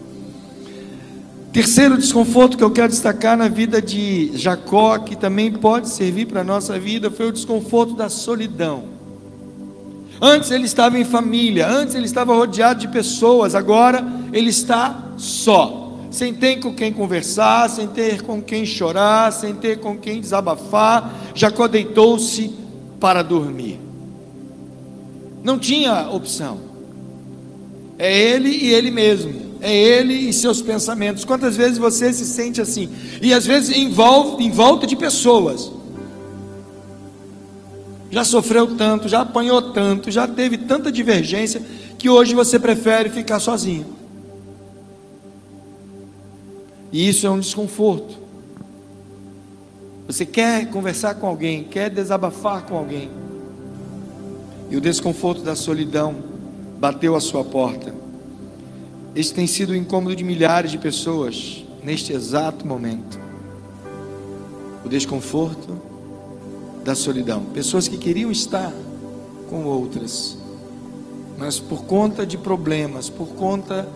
[1.52, 6.42] Terceiro desconforto que eu quero destacar na vida de Jacó, que também pode servir para
[6.42, 8.84] a nossa vida, foi o desconforto da solidão.
[10.20, 15.87] Antes ele estava em família, antes ele estava rodeado de pessoas, agora ele está só
[16.10, 21.14] sem ter com quem conversar, sem ter com quem chorar, sem ter com quem desabafar,
[21.34, 22.54] Jacó deitou-se
[22.98, 23.78] para dormir.
[25.42, 26.60] Não tinha opção.
[27.98, 29.48] É ele e ele mesmo.
[29.60, 31.24] É ele e seus pensamentos.
[31.24, 32.88] Quantas vezes você se sente assim?
[33.20, 35.72] E às vezes envolve, em volta de pessoas.
[38.10, 41.60] Já sofreu tanto, já apanhou tanto, já teve tanta divergência
[41.98, 43.97] que hoje você prefere ficar sozinho.
[46.92, 48.18] E isso é um desconforto.
[50.06, 53.10] Você quer conversar com alguém, quer desabafar com alguém,
[54.70, 56.16] e o desconforto da solidão
[56.78, 57.94] bateu à sua porta.
[59.14, 63.18] Este tem sido o incômodo de milhares de pessoas neste exato momento.
[64.84, 65.76] O desconforto
[66.84, 67.44] da solidão.
[67.52, 68.72] Pessoas que queriam estar
[69.50, 70.38] com outras,
[71.36, 73.88] mas por conta de problemas, por conta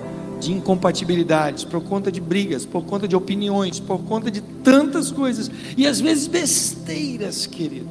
[0.44, 5.50] de incompatibilidades, por conta de brigas, por conta de opiniões, por conta de tantas coisas,
[5.76, 7.88] e às vezes besteiras, querido.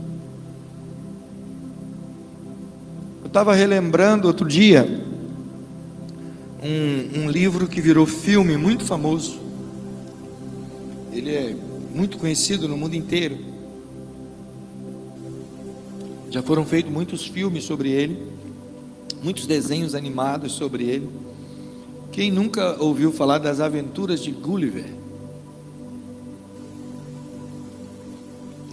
[3.21, 4.85] Eu estava relembrando outro dia
[6.61, 9.39] um, um livro que virou filme muito famoso.
[11.11, 11.55] Ele é
[11.93, 13.37] muito conhecido no mundo inteiro.
[16.29, 18.17] Já foram feitos muitos filmes sobre ele,
[19.21, 21.09] muitos desenhos animados sobre ele.
[22.11, 24.85] Quem nunca ouviu falar das aventuras de Gulliver?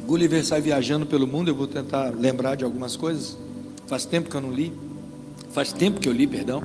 [0.05, 3.39] Gulliver sai viajando pelo mundo, eu vou tentar lembrar de algumas coisas.
[3.87, 4.73] Faz tempo que eu não li.
[5.51, 6.63] Faz tempo que eu li, perdão.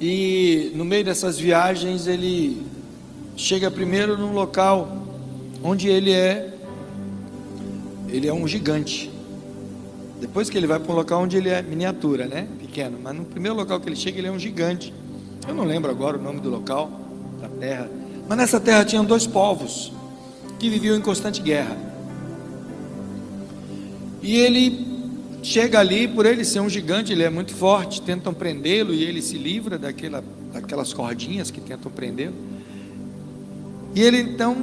[0.00, 2.62] E no meio dessas viagens ele
[3.36, 5.04] chega primeiro num local
[5.62, 6.54] onde ele é
[8.08, 9.10] ele é um gigante.
[10.20, 12.46] Depois que ele vai para um local onde ele é miniatura, né?
[12.60, 14.94] Pequeno, mas no primeiro local que ele chega ele é um gigante.
[15.48, 16.90] Eu não lembro agora o nome do local,
[17.40, 17.88] da terra.
[18.28, 19.92] Mas nessa terra tinham dois povos
[20.58, 21.76] que viviam em constante guerra.
[24.20, 24.86] E ele
[25.42, 29.22] chega ali, por ele ser um gigante, ele é muito forte, tentam prendê-lo e ele
[29.22, 32.34] se livra daquela, daquelas cordinhas que tentam prendê-lo.
[33.94, 34.56] E ele então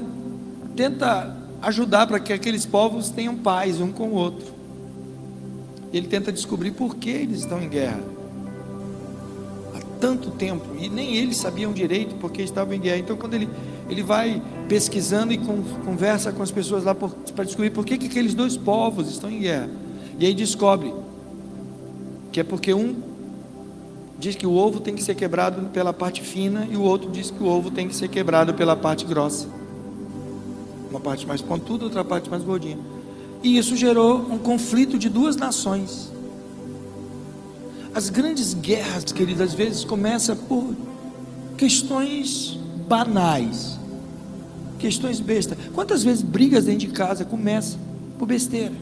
[0.75, 4.53] tenta ajudar para que aqueles povos tenham paz um com o outro.
[5.93, 8.01] Ele tenta descobrir por que eles estão em guerra.
[10.03, 12.97] Tanto tempo e nem eles sabiam direito porque estavam em guerra.
[12.97, 13.47] Então, quando ele,
[13.89, 18.07] ele vai pesquisando e com, conversa com as pessoas lá para descobrir por que, que
[18.07, 19.69] aqueles dois povos estão em guerra,
[20.19, 20.93] e aí descobre
[22.33, 22.95] que é porque um
[24.19, 27.31] diz que o ovo tem que ser quebrado pela parte fina e o outro diz
[27.31, 29.47] que o ovo tem que ser quebrado pela parte grossa.
[30.89, 32.77] Uma parte mais pontuda, outra parte mais gordinha.
[33.41, 36.11] E isso gerou um conflito de duas nações.
[37.95, 40.75] As grandes guerras, queridas, às vezes começam por
[41.57, 43.77] questões banais,
[44.79, 45.57] questões bestas.
[45.73, 47.79] Quantas vezes brigas dentro de casa começam
[48.17, 48.73] por besteira?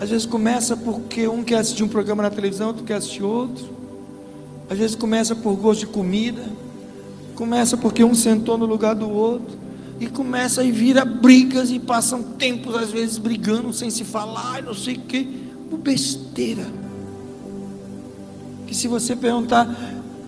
[0.00, 3.68] Às vezes começa porque um quer assistir um programa na televisão, outro quer assistir outro.
[4.68, 6.42] Às vezes começa por gosto de comida.
[7.34, 9.58] Começa porque um sentou no lugar do outro.
[10.00, 14.74] E começa e vira brigas e passam tempos às vezes brigando sem se falar, não
[14.74, 15.49] sei o que.
[15.70, 16.66] Por besteira.
[18.66, 19.72] Que se você perguntar,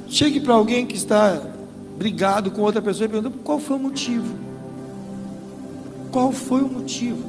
[0.09, 1.43] chegue para alguém que está
[1.99, 4.35] brigado com outra pessoa e pergunta qual foi o motivo.
[6.11, 7.23] Qual foi o motivo?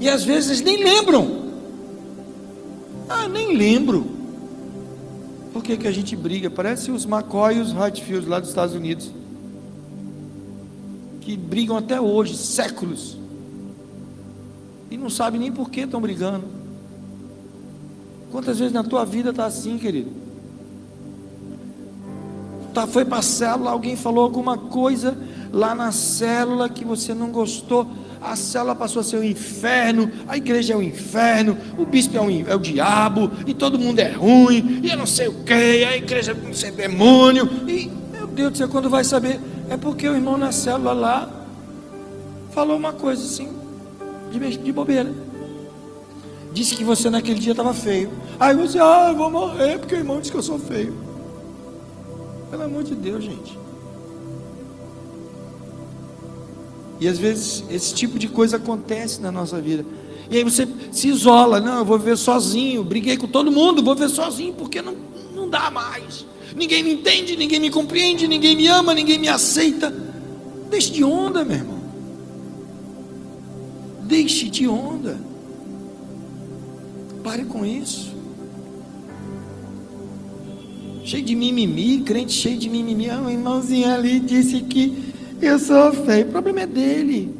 [0.00, 1.48] E às vezes nem lembram.
[3.08, 4.06] Ah, nem lembro.
[5.52, 6.48] Por que, que a gente briga?
[6.48, 9.10] Parece os McCoy e os Hatfields lá dos Estados Unidos.
[11.20, 13.16] Que brigam até hoje, séculos.
[14.90, 16.44] E não sabe nem por que estão brigando.
[18.30, 20.10] Quantas vezes na tua vida está assim, querido?
[22.74, 25.16] Tá, foi para a célula, alguém falou alguma coisa
[25.52, 27.86] lá na célula que você não gostou
[28.20, 31.84] a célula passou a ser o um inferno, a igreja é o um inferno, o
[31.84, 35.28] bispo é, um, é, o diabo, e todo mundo é ruim, e eu não sei
[35.28, 35.52] o que,
[35.84, 40.14] a igreja é demônio, e meu Deus do céu, quando vai saber, é porque o
[40.14, 41.30] irmão na célula lá
[42.52, 43.48] falou uma coisa assim,
[44.32, 45.27] de, de bobeira.
[46.52, 48.10] Disse que você naquele dia estava feio.
[48.38, 50.94] Aí você, ah, eu vou morrer porque o irmão disse que eu sou feio.
[52.50, 53.58] Pelo amor de Deus, gente.
[57.00, 59.84] E às vezes esse tipo de coisa acontece na nossa vida.
[60.30, 63.94] E aí você se isola, não, eu vou viver sozinho, briguei com todo mundo, vou
[63.94, 64.96] viver sozinho, porque não,
[65.34, 66.26] não dá mais.
[66.56, 69.94] Ninguém me entende, ninguém me compreende, ninguém me ama, ninguém me aceita.
[70.68, 71.78] Deixe de onda, meu irmão.
[74.02, 75.27] Deixe de onda.
[77.28, 78.16] Pare com isso.
[81.04, 83.10] Cheio de mimimi, crente cheio de mimimi.
[83.10, 85.12] Ah, um irmãozinho ali disse que
[85.42, 86.26] eu sou feio.
[86.26, 87.36] O problema é dele.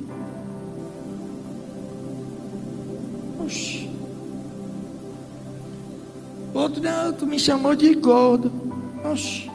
[3.43, 3.89] Oxi.
[6.53, 8.53] Outro, não, tu me chamou de gordo.
[9.11, 9.51] Oxi.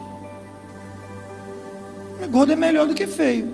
[2.28, 3.46] Gordo é melhor do que feio.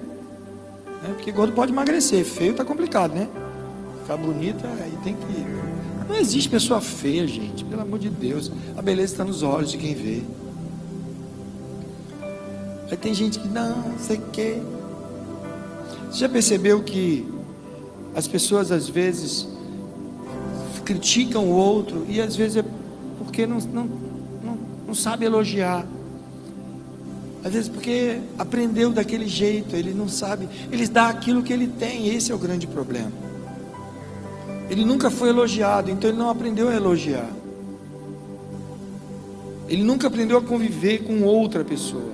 [1.03, 1.13] Né?
[1.15, 2.25] Porque gordo pode emagrecer.
[2.25, 3.29] Feio tá complicado, né?
[4.01, 5.60] Ficar bonito, aí tem que.
[6.11, 7.65] Não existe pessoa feia, gente.
[7.65, 8.51] Pelo amor de Deus.
[8.77, 10.23] A beleza está nos olhos de quem vê.
[12.91, 14.59] Aí tem gente que não, sei o quê.
[16.11, 17.25] Você já percebeu que
[18.13, 19.47] as pessoas às vezes
[20.85, 22.65] criticam o outro e às vezes é
[23.17, 23.85] porque não, não,
[24.43, 25.87] não, não sabe elogiar.
[27.45, 32.09] Às vezes porque aprendeu daquele jeito, ele não sabe, eles dá aquilo que ele tem,
[32.09, 33.30] esse é o grande problema.
[34.71, 37.29] Ele nunca foi elogiado, então ele não aprendeu a elogiar.
[39.69, 42.13] Ele nunca aprendeu a conviver com outra pessoa.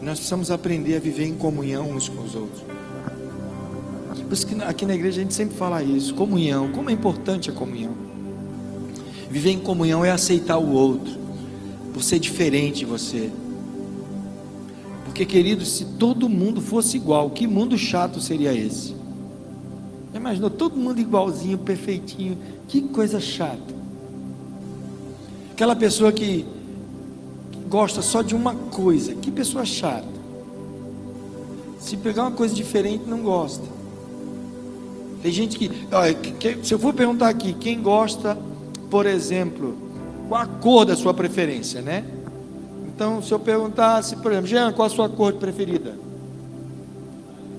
[0.00, 2.62] Nós precisamos aprender a viver em comunhão uns com os outros.
[4.24, 7.50] Por isso que aqui na igreja a gente sempre fala isso, comunhão, como é importante
[7.50, 7.92] a comunhão.
[9.30, 11.12] Viver em comunhão é aceitar o outro,
[11.92, 13.30] por ser diferente de você.
[15.04, 18.94] Porque, querido, se todo mundo fosse igual, que mundo chato seria esse?
[20.14, 23.74] Imaginou todo mundo igualzinho, perfeitinho, que coisa chata.
[25.52, 26.46] Aquela pessoa que
[27.68, 29.14] gosta só de uma coisa.
[29.16, 30.14] Que pessoa chata.
[31.80, 33.64] Se pegar uma coisa diferente, não gosta.
[35.20, 35.70] Tem gente que,
[36.62, 38.38] se eu for perguntar aqui, quem gosta,
[38.90, 39.76] por exemplo,
[40.28, 42.04] qual a cor da sua preferência, né?
[42.88, 45.98] Então, se eu perguntasse, por exemplo, Jean, qual a sua cor preferida?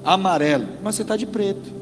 [0.03, 0.67] Amarelo.
[0.81, 1.74] Mas você está de preto.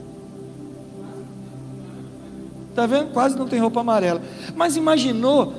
[2.74, 3.14] Está vendo?
[3.14, 4.20] Quase não tem roupa amarela.
[4.56, 5.54] Mas imaginou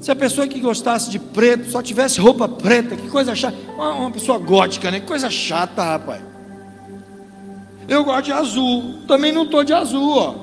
[0.00, 3.56] se a pessoa que gostasse de preto só tivesse roupa preta, que coisa chata.
[3.76, 4.98] Uma pessoa gótica, né?
[4.98, 6.20] Que coisa chata, rapaz.
[7.88, 8.96] Eu gosto de azul.
[9.06, 10.34] Também não estou de azul, ó.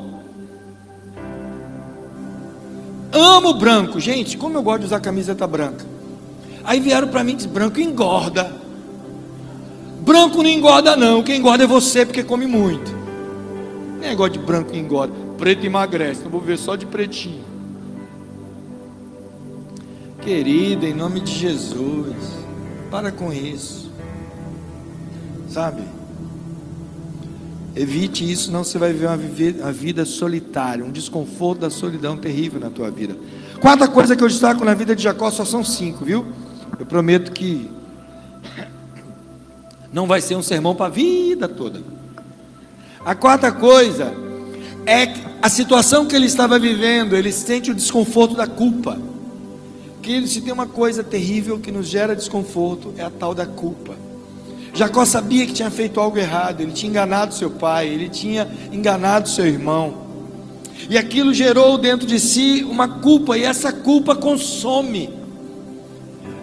[3.12, 4.00] Amo branco.
[4.00, 5.86] Gente, como eu gosto de usar camiseta branca.
[6.64, 8.50] Aí vieram para mim e branco engorda.
[10.00, 11.22] Branco não engorda não.
[11.22, 12.90] Quem engorda é você, porque come muito.
[14.00, 15.23] Negócio de branco engorda.
[15.44, 16.24] Preto emagrece.
[16.24, 17.44] Não vou ver só de pretinho.
[20.22, 22.16] Querida, em nome de Jesus,
[22.90, 23.92] para com isso.
[25.50, 25.82] Sabe?
[27.76, 29.08] Evite isso, não você vai viver
[29.60, 33.18] uma, vida solitária, um desconforto da solidão terrível na tua vida.
[33.60, 36.26] Quarta coisa que eu destaco na vida de Jacó só são cinco, viu?
[36.80, 37.70] Eu prometo que
[39.92, 41.82] não vai ser um sermão para a vida toda.
[43.04, 44.23] A quarta coisa
[44.86, 49.00] é a situação que ele estava vivendo, ele sente o desconforto da culpa.
[50.02, 53.96] Que se tem uma coisa terrível que nos gera desconforto, é a tal da culpa.
[54.74, 59.30] Jacó sabia que tinha feito algo errado, ele tinha enganado seu pai, ele tinha enganado
[59.30, 60.04] seu irmão.
[60.90, 65.10] E aquilo gerou dentro de si uma culpa, e essa culpa consome.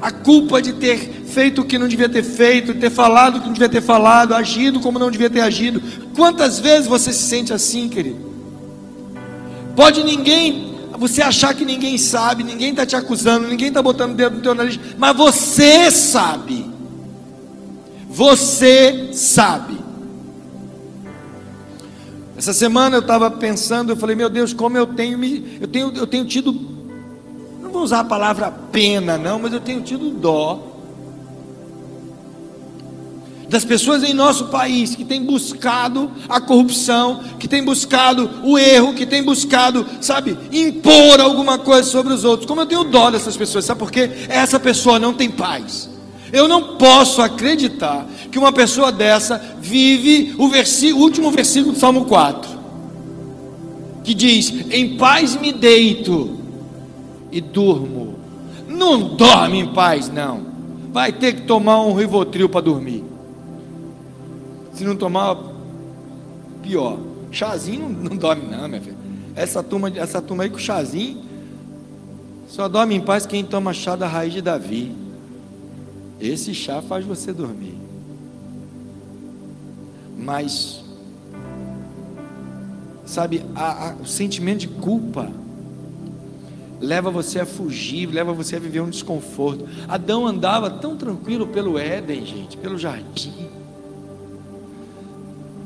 [0.01, 3.47] A culpa de ter feito o que não devia ter feito, ter falado o que
[3.47, 5.83] não devia ter falado, agido como não devia ter agido.
[6.17, 8.30] Quantas vezes você se sente assim, querido?
[9.81, 14.15] Pode ninguém, você achar que ninguém sabe, ninguém está te acusando, ninguém está botando o
[14.15, 16.71] dedo no teu nariz, mas você sabe.
[18.07, 19.79] Você sabe.
[22.37, 25.91] Essa semana eu estava pensando, eu falei, meu Deus, como eu tenho me, eu tenho,
[25.97, 26.53] eu tenho tido,
[27.63, 30.70] não vou usar a palavra pena, não, mas eu tenho tido dó
[33.51, 38.95] das pessoas em nosso país que têm buscado a corrupção, que têm buscado o erro,
[38.95, 42.47] que têm buscado, sabe, impor alguma coisa sobre os outros.
[42.47, 44.09] Como eu tenho dó dessas pessoas, sabe por quê?
[44.29, 45.91] Essa pessoa não tem paz.
[46.33, 52.05] Eu não posso acreditar que uma pessoa dessa vive o, o último versículo do Salmo
[52.05, 52.49] 4,
[54.05, 56.39] que diz: Em paz me deito
[57.33, 58.15] e durmo.
[58.69, 60.43] Não dorme em paz, não.
[60.93, 63.10] Vai ter que tomar um rivotril para dormir.
[64.81, 65.37] Se não tomar,
[66.63, 66.99] pior.
[67.31, 68.97] Chazinho não, não dorme, não, minha filha.
[69.37, 71.23] Essa turma, essa turma aí com chazinho,
[72.49, 74.97] só dorme em paz quem toma chá da raiz de Davi.
[76.19, 77.75] Esse chá faz você dormir.
[80.17, 80.83] Mas,
[83.05, 85.31] sabe, a, a, o sentimento de culpa
[86.81, 89.69] leva você a fugir, leva você a viver um desconforto.
[89.87, 93.50] Adão andava tão tranquilo pelo Éden, gente, pelo jardim,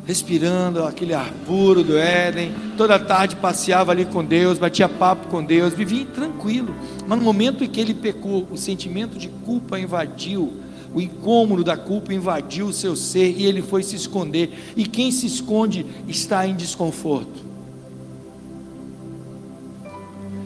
[0.06, 2.54] respirando aquele ar puro do Éden.
[2.76, 6.74] Toda tarde passeava ali com Deus, batia papo com Deus, vivia tranquilo.
[7.06, 11.76] Mas no momento em que ele pecou, o sentimento de culpa invadiu o incômodo da
[11.76, 14.72] culpa invadiu o seu ser e ele foi se esconder.
[14.76, 17.44] E quem se esconde está em desconforto.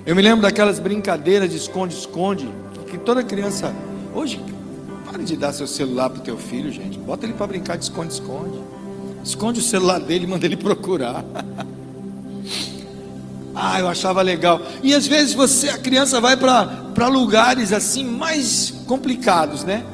[0.07, 2.49] Eu me lembro daquelas brincadeiras de esconde-esconde,
[2.91, 3.75] que toda criança.
[4.15, 4.41] Hoje,
[5.05, 6.99] pare de dar seu celular para o teu filho, gente.
[6.99, 8.59] Bota ele para brincar de esconde-esconde.
[9.25, 11.25] Esconde o celular dele e manda ele procurar.
[13.55, 14.61] ah, eu achava legal.
[14.83, 19.85] E às vezes você, a criança vai para lugares assim mais complicados, né?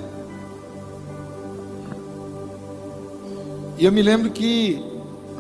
[3.77, 4.81] E eu me lembro que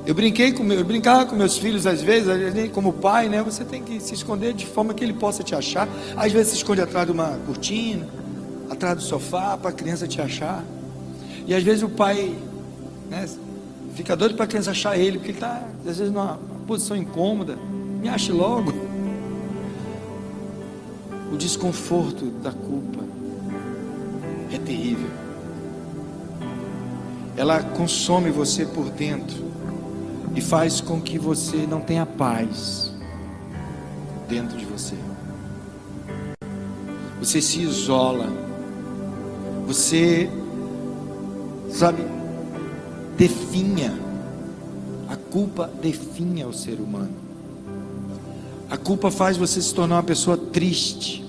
[0.07, 2.29] eu brinquei com eu brincava com meus filhos às vezes,
[2.73, 3.43] como pai, né?
[3.43, 5.89] Você tem que se esconder de forma que ele possa te achar.
[6.17, 8.07] Às vezes se esconde atrás de uma cortina,
[8.69, 10.63] atrás do sofá para a criança te achar.
[11.47, 12.35] E às vezes o pai,
[13.09, 13.27] né,
[13.95, 17.57] fica doido para a criança achar ele, porque ele está às vezes numa posição incômoda.
[18.01, 18.73] Me ache logo.
[21.33, 23.03] O desconforto da culpa
[24.53, 25.25] é terrível
[27.37, 29.45] ela consome você por dentro
[30.35, 32.93] e faz com que você não tenha paz
[34.29, 34.95] dentro de você.
[37.19, 38.27] Você se isola,
[39.67, 40.31] você,
[41.71, 42.03] sabe,
[43.17, 43.99] definha.
[45.09, 47.15] A culpa definha o ser humano.
[48.71, 51.25] A culpa faz você se tornar uma pessoa triste,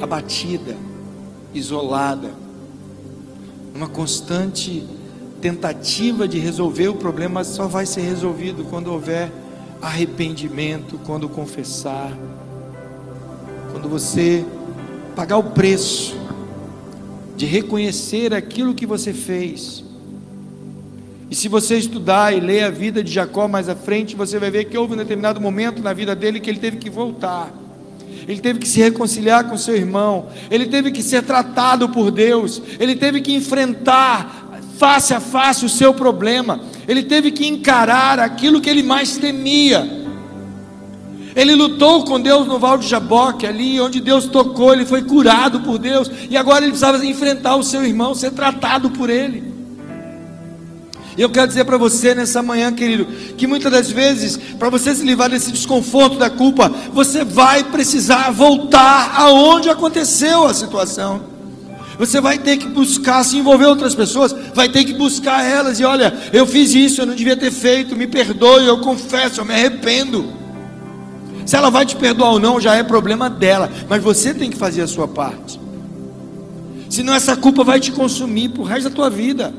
[0.00, 0.76] abatida,
[1.54, 2.30] isolada
[3.74, 4.86] uma constante
[5.40, 9.32] tentativa de resolver o problema só vai ser resolvido quando houver
[9.80, 12.12] arrependimento, quando confessar,
[13.72, 14.44] quando você
[15.16, 16.14] pagar o preço
[17.36, 19.82] de reconhecer aquilo que você fez.
[21.30, 24.50] E se você estudar e ler a vida de Jacó mais à frente, você vai
[24.50, 27.54] ver que houve um determinado momento na vida dele que ele teve que voltar.
[28.26, 32.60] Ele teve que se reconciliar com seu irmão, ele teve que ser tratado por Deus,
[32.80, 38.60] ele teve que enfrentar face a face o seu problema, ele teve que encarar aquilo
[38.60, 39.98] que ele mais temia.
[41.36, 45.60] Ele lutou com Deus no Val de Jaboque, ali onde Deus tocou, ele foi curado
[45.60, 49.49] por Deus, e agora ele precisava enfrentar o seu irmão, ser tratado por ele.
[51.16, 53.06] E eu quero dizer para você nessa manhã, querido,
[53.36, 58.30] que muitas das vezes, para você se livrar desse desconforto da culpa, você vai precisar
[58.30, 61.30] voltar aonde aconteceu a situação.
[61.98, 65.84] Você vai ter que buscar se envolver outras pessoas, vai ter que buscar elas e
[65.84, 69.52] olha, eu fiz isso, eu não devia ter feito, me perdoe, eu confesso, eu me
[69.52, 70.32] arrependo.
[71.44, 74.56] Se ela vai te perdoar ou não, já é problema dela, mas você tem que
[74.56, 75.60] fazer a sua parte.
[76.88, 79.52] Senão essa culpa vai te consumir pro resto da tua vida.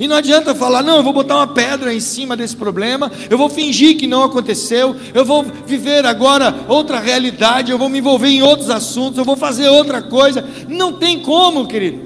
[0.00, 3.36] E não adianta falar, não, eu vou botar uma pedra em cima desse problema, eu
[3.36, 8.28] vou fingir que não aconteceu, eu vou viver agora outra realidade, eu vou me envolver
[8.28, 10.42] em outros assuntos, eu vou fazer outra coisa.
[10.66, 12.00] Não tem como, querido.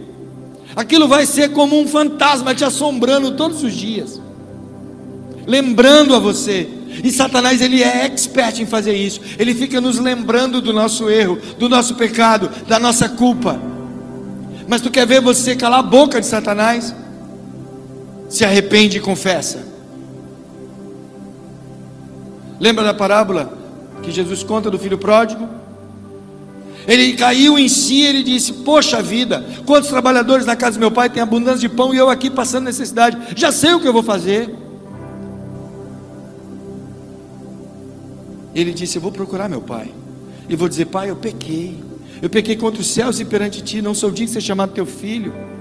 [0.75, 4.21] Aquilo vai ser como um fantasma te assombrando todos os dias,
[5.47, 6.69] lembrando a você.
[7.05, 9.21] E Satanás ele é expert em fazer isso.
[9.39, 13.57] Ele fica nos lembrando do nosso erro, do nosso pecado, da nossa culpa.
[14.67, 17.04] Mas tu quer ver você calar a boca de Satanás?
[18.35, 19.65] Se arrepende e confessa.
[22.59, 23.57] Lembra da parábola
[24.03, 25.49] que Jesus conta do filho pródigo?
[26.87, 31.09] Ele caiu em si, ele disse: Poxa vida, quantos trabalhadores na casa do meu pai
[31.09, 34.03] têm abundância de pão e eu aqui passando necessidade, já sei o que eu vou
[34.03, 34.53] fazer.
[38.53, 39.93] Ele disse: Eu vou procurar meu pai,
[40.49, 41.81] e vou dizer: Pai, eu pequei,
[42.21, 44.85] eu pequei contra os céus e perante ti, não sou digno de ser chamado teu
[44.85, 45.54] filho.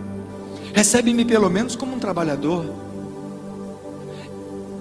[0.73, 2.65] Recebe-me pelo menos como um trabalhador.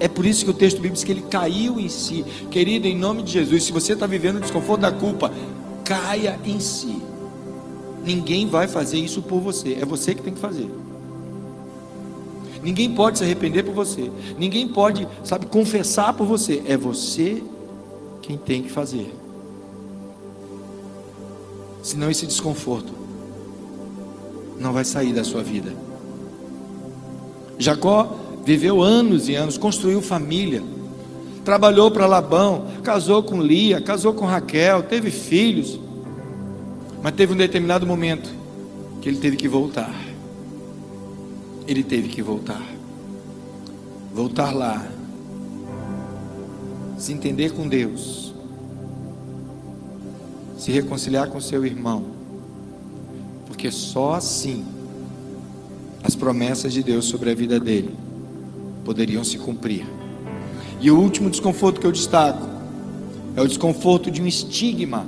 [0.01, 2.25] É por isso que o texto bíblico diz que ele caiu em si.
[2.51, 5.31] Querida, em nome de Jesus, se você está vivendo o desconforto da culpa,
[5.85, 7.01] caia em si.
[8.05, 10.69] Ninguém vai fazer isso por você, é você que tem que fazer.
[12.63, 14.11] Ninguém pode se arrepender por você.
[14.39, 16.63] Ninguém pode, sabe, confessar por você.
[16.67, 17.43] É você
[18.23, 19.13] quem tem que fazer.
[21.83, 23.02] Senão esse desconforto
[24.63, 25.75] não vai sair da sua vida.
[27.59, 30.63] Jacó viveu anos e anos, construiu família,
[31.45, 35.79] trabalhou para Labão, casou com Lia, casou com Raquel, teve filhos,
[37.03, 38.31] mas teve um determinado momento
[39.01, 39.95] que ele teve que voltar.
[41.67, 42.63] Ele teve que voltar.
[44.15, 44.87] Voltar lá.
[46.99, 48.33] Se entender com Deus.
[50.57, 52.12] Se reconciliar com seu irmão
[53.63, 54.65] porque só assim
[56.03, 57.95] as promessas de Deus sobre a vida dele
[58.85, 59.87] poderiam se cumprir.
[60.81, 62.45] E o último desconforto que eu destaco
[63.37, 65.07] é o desconforto de um estigma.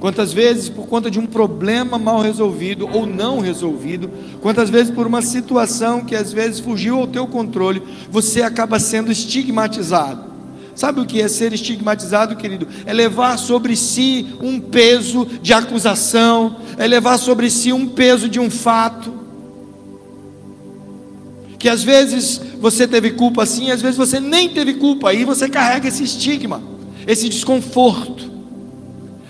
[0.00, 5.06] Quantas vezes, por conta de um problema mal resolvido ou não resolvido, quantas vezes por
[5.06, 7.80] uma situação que às vezes fugiu ao teu controle,
[8.10, 10.27] você acaba sendo estigmatizado.
[10.78, 12.68] Sabe o que é ser estigmatizado, querido?
[12.86, 18.38] É levar sobre si um peso de acusação, é levar sobre si um peso de
[18.38, 19.12] um fato.
[21.58, 25.48] Que às vezes você teve culpa assim, às vezes você nem teve culpa, aí você
[25.48, 26.62] carrega esse estigma,
[27.08, 28.30] esse desconforto.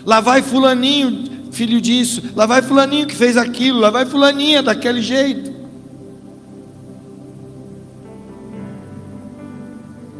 [0.05, 5.01] Lá vai Fulaninho, filho disso, lá vai Fulaninho que fez aquilo, lá vai Fulaninha daquele
[5.01, 5.58] jeito.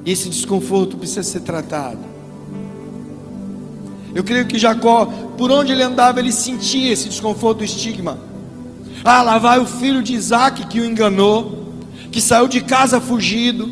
[0.05, 1.99] E esse desconforto precisa ser tratado.
[4.15, 8.19] Eu creio que Jacó, por onde ele andava, ele sentia esse desconforto, o estigma.
[9.05, 11.75] Ah, lá vai o filho de Isaac que o enganou,
[12.11, 13.71] que saiu de casa fugido,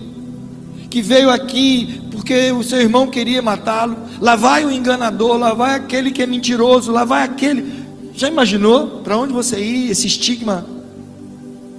[0.91, 3.97] que veio aqui porque o seu irmão queria matá-lo.
[4.20, 7.85] Lá vai o enganador, lá vai aquele que é mentiroso, lá vai aquele.
[8.14, 10.66] Já imaginou para onde você ir, esse estigma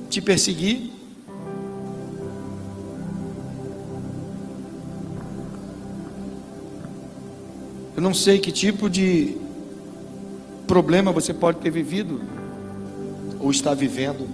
[0.10, 0.92] te perseguir?
[7.98, 9.36] Eu não sei que tipo de
[10.68, 12.22] problema você pode ter vivido
[13.40, 14.30] ou está vivendo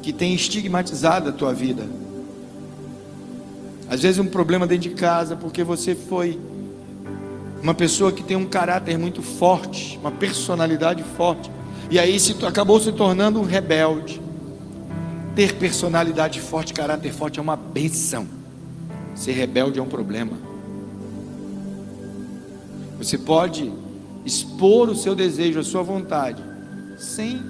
[0.00, 1.84] que tem estigmatizado a tua vida.
[3.90, 6.38] Às vezes um problema dentro de casa porque você foi
[7.60, 11.50] uma pessoa que tem um caráter muito forte, uma personalidade forte,
[11.90, 14.22] e aí se, acabou se tornando um rebelde.
[15.34, 18.28] Ter personalidade forte, caráter forte é uma benção.
[19.16, 20.45] Ser rebelde é um problema.
[22.98, 23.72] Você pode
[24.24, 26.42] expor o seu desejo, a sua vontade,
[26.98, 27.40] sem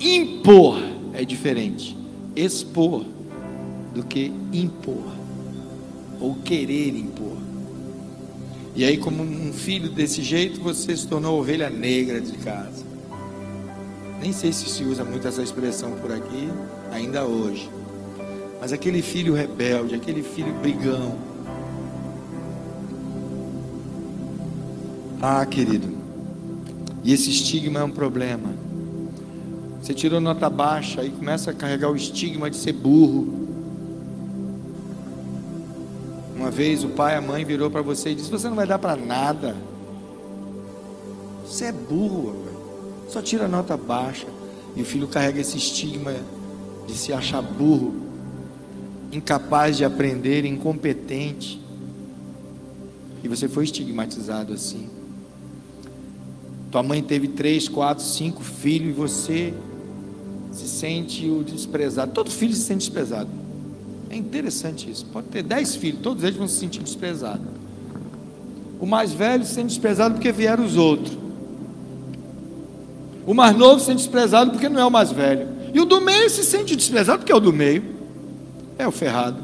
[0.00, 0.78] impor.
[1.12, 1.96] É diferente
[2.36, 3.02] expor
[3.94, 5.10] do que impor
[6.20, 7.38] ou querer impor.
[8.74, 12.84] E aí, como um filho desse jeito, você se tornou ovelha negra de casa.
[14.20, 16.48] Nem sei se se usa muito essa expressão por aqui,
[16.92, 17.70] ainda hoje.
[18.60, 21.16] Mas aquele filho rebelde, aquele filho brigão,
[25.28, 25.88] Ah, querido,
[27.02, 28.48] e esse estigma é um problema.
[29.82, 33.48] Você tirou nota baixa e começa a carregar o estigma de ser burro.
[36.36, 38.78] Uma vez o pai, a mãe virou para você e disse: Você não vai dar
[38.78, 39.56] para nada.
[41.44, 42.46] Você é burro,
[43.08, 44.28] só tira nota baixa.
[44.76, 46.14] E o filho carrega esse estigma
[46.86, 47.96] de se achar burro,
[49.10, 51.60] incapaz de aprender, incompetente.
[53.24, 54.95] E você foi estigmatizado assim.
[56.70, 59.54] Tua mãe teve três, quatro, cinco filhos e você
[60.52, 62.12] se sente o desprezado.
[62.12, 63.30] Todo filho se sente desprezado.
[64.10, 65.04] É interessante isso.
[65.06, 67.46] Pode ter dez filhos, todos eles vão se sentir desprezados.
[68.80, 71.16] O mais velho se sente desprezado porque vieram os outros.
[73.26, 75.48] O mais novo se sente desprezado porque não é o mais velho.
[75.72, 77.84] E o do meio se sente desprezado porque é o do meio.
[78.78, 79.38] É o ferrado.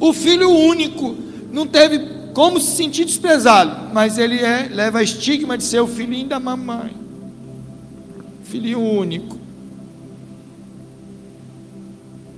[0.00, 1.14] O filho único
[1.52, 6.28] não teve como se sentir desprezado, mas ele é, leva estigma de ser o filhinho
[6.28, 6.92] da mamãe.
[8.42, 9.38] Filhinho único.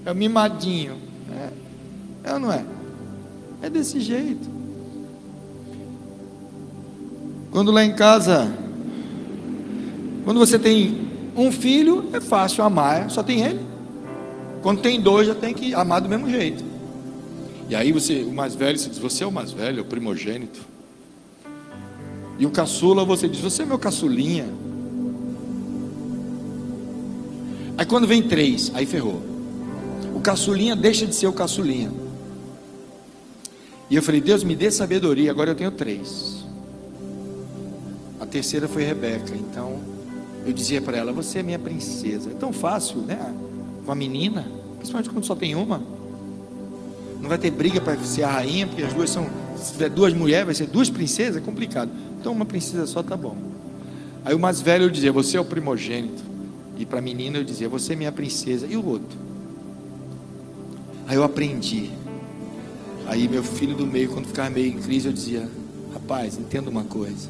[0.04, 0.96] É o mimadinho.
[1.32, 2.62] É, é ou não é?
[3.62, 4.54] É desse jeito.
[7.50, 8.52] Quando lá em casa,
[10.26, 13.60] quando você tem um filho, é fácil amar, só tem ele.
[14.60, 16.65] Quando tem dois, já tem que amar do mesmo jeito.
[17.68, 19.84] E aí você, o mais velho, você diz, você é o mais velho, é o
[19.84, 20.60] primogênito.
[22.38, 24.46] E o caçula, você diz, você é meu caçulinha.
[27.78, 29.22] Aí quando vem três, aí ferrou.
[30.14, 31.92] O caçulinha deixa de ser o caçulinha.
[33.90, 36.44] E eu falei, Deus me dê sabedoria, agora eu tenho três.
[38.20, 39.34] A terceira foi Rebeca.
[39.34, 39.80] Então
[40.44, 42.30] eu dizia para ela: Você é minha princesa.
[42.30, 43.34] É tão fácil, né?
[43.84, 44.46] Com a menina,
[44.78, 45.95] principalmente quando só tem uma.
[47.20, 49.26] Não vai ter briga para ser a rainha, porque as duas são.
[49.56, 51.90] Se tiver duas mulheres, vai ser duas princesas, é complicado.
[52.20, 53.36] Então uma princesa só tá bom.
[54.24, 56.22] Aí o mais velho eu dizia: Você é o primogênito.
[56.76, 58.66] E para a menina eu dizia: Você é minha princesa.
[58.66, 59.18] E o outro?
[61.06, 61.90] Aí eu aprendi.
[63.06, 65.48] Aí meu filho do meio, quando ficava meio em crise, eu dizia:
[65.92, 67.28] Rapaz, entenda uma coisa.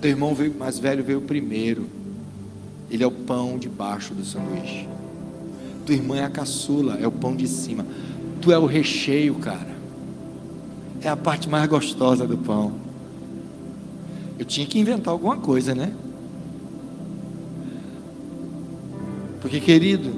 [0.00, 1.86] Teu irmão veio, mais velho veio primeiro.
[2.90, 4.88] Ele é o pão de baixo do sanduíche.
[5.84, 7.86] Tua irmã é a caçula, é o pão de cima.
[8.40, 9.74] Tu é o recheio, cara.
[11.02, 12.72] É a parte mais gostosa do pão.
[14.38, 15.92] Eu tinha que inventar alguma coisa, né?
[19.40, 20.10] Porque, querido,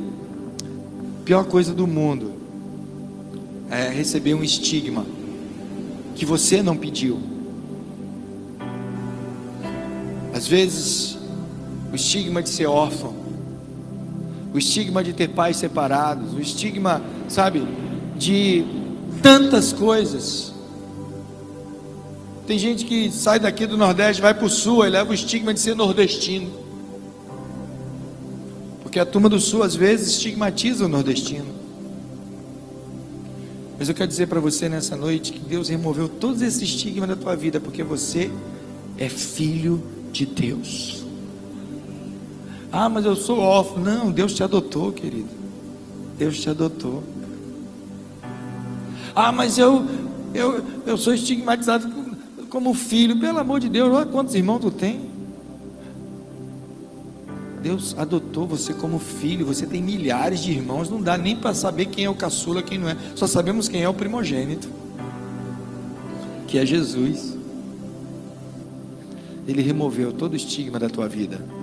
[1.24, 2.32] pior coisa do mundo
[3.68, 5.04] é receber um estigma
[6.14, 7.18] que você não pediu.
[10.32, 11.18] Às vezes,
[11.92, 13.25] o estigma de ser órfão,
[14.56, 17.62] o estigma de ter pais separados, o estigma, sabe,
[18.16, 18.64] de
[19.22, 20.54] tantas coisas.
[22.46, 25.52] Tem gente que sai daqui do Nordeste, vai para o Sul e leva o estigma
[25.52, 26.50] de ser nordestino.
[28.82, 31.54] Porque a turma do Sul às vezes estigmatiza o nordestino.
[33.78, 37.16] Mas eu quero dizer para você nessa noite que Deus removeu todos esses estigmas da
[37.16, 38.30] tua vida, porque você
[38.96, 40.95] é filho de Deus.
[42.78, 43.82] Ah, mas eu sou órfão.
[43.82, 45.30] Não, Deus te adotou, querido.
[46.18, 47.02] Deus te adotou.
[49.14, 49.86] Ah, mas eu
[50.34, 51.90] eu, eu sou estigmatizado
[52.50, 53.18] como filho.
[53.18, 55.08] Pelo amor de Deus, olha quantos irmãos tu tem.
[57.62, 59.46] Deus adotou você como filho.
[59.46, 60.90] Você tem milhares de irmãos.
[60.90, 62.96] Não dá nem para saber quem é o caçula, quem não é.
[63.14, 64.68] Só sabemos quem é o primogênito,
[66.46, 67.38] que é Jesus.
[69.48, 71.55] Ele removeu todo o estigma da tua vida.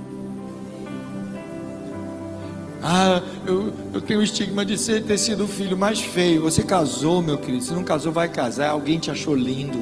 [2.86, 6.42] Ah, eu, eu tenho o estigma de ser, ter sido o filho mais feio.
[6.42, 7.64] Você casou, meu querido.
[7.64, 8.72] Se não casou, vai casar.
[8.72, 9.82] Alguém te achou lindo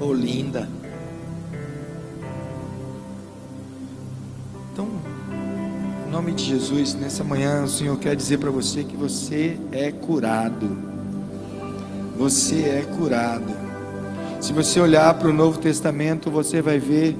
[0.00, 0.66] ou linda.
[4.72, 4.88] Então,
[6.06, 9.92] em nome de Jesus, nessa manhã o Senhor quer dizer para você que você é
[9.92, 10.74] curado.
[12.16, 13.54] Você é curado.
[14.40, 17.14] Se você olhar para o Novo Testamento, você vai ver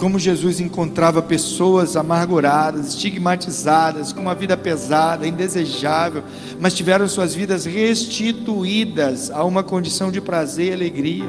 [0.00, 6.22] como Jesus encontrava pessoas amarguradas, estigmatizadas, com uma vida pesada, indesejável,
[6.58, 11.28] mas tiveram suas vidas restituídas a uma condição de prazer e alegria.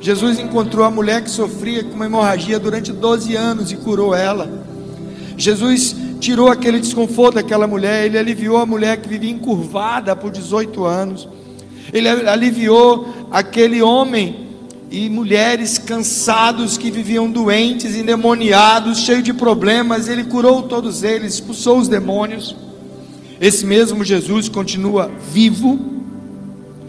[0.00, 4.48] Jesus encontrou a mulher que sofria com uma hemorragia durante 12 anos e curou ela.
[5.36, 10.84] Jesus tirou aquele desconforto daquela mulher, ele aliviou a mulher que vivia encurvada por 18
[10.84, 11.28] anos.
[11.92, 14.49] Ele aliviou aquele homem
[14.90, 20.08] e mulheres cansados que viviam doentes, endemoniados, cheios de problemas.
[20.08, 22.56] Ele curou todos eles, expulsou os demônios.
[23.40, 25.78] Esse mesmo Jesus continua vivo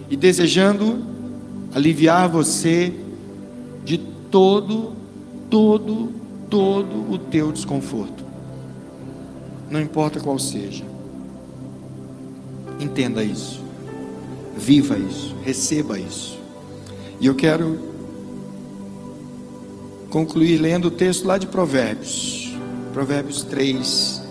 [0.10, 1.00] e desejando
[1.74, 2.92] aliviar você
[3.86, 4.94] de todo,
[5.50, 6.12] todo,
[6.50, 8.26] todo o teu desconforto.
[9.70, 10.84] Não importa qual seja.
[12.80, 13.62] Entenda isso.
[14.58, 15.36] Viva isso.
[15.44, 16.38] Receba isso.
[17.22, 17.91] E eu quero
[20.12, 22.54] concluir lendo o texto lá de Provérbios.
[22.94, 24.22] Provérbios 3,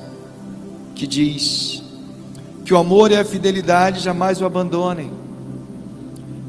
[0.94, 1.82] que diz
[2.66, 5.10] que o amor e a fidelidade jamais o abandonem.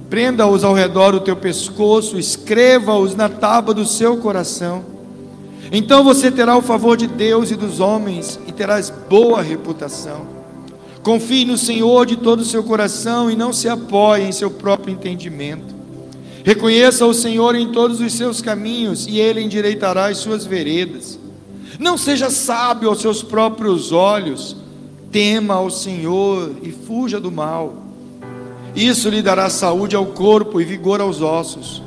[0.10, 4.84] Prenda-os ao redor do teu pescoço, escreva-os na tábua do seu coração.
[5.72, 10.28] Então você terá o favor de Deus e dos homens e terás boa reputação.
[11.02, 14.94] Confie no Senhor de todo o seu coração e não se apoie em seu próprio
[14.94, 15.81] entendimento.
[16.44, 21.20] Reconheça o Senhor em todos os seus caminhos e ele endireitará as suas veredas.
[21.80, 24.56] Não seja sábio aos seus próprios olhos,
[25.12, 27.84] tema ao Senhor e fuja do mal.
[28.76, 31.84] Isso lhe dará saúde ao corpo e vigor aos ossos.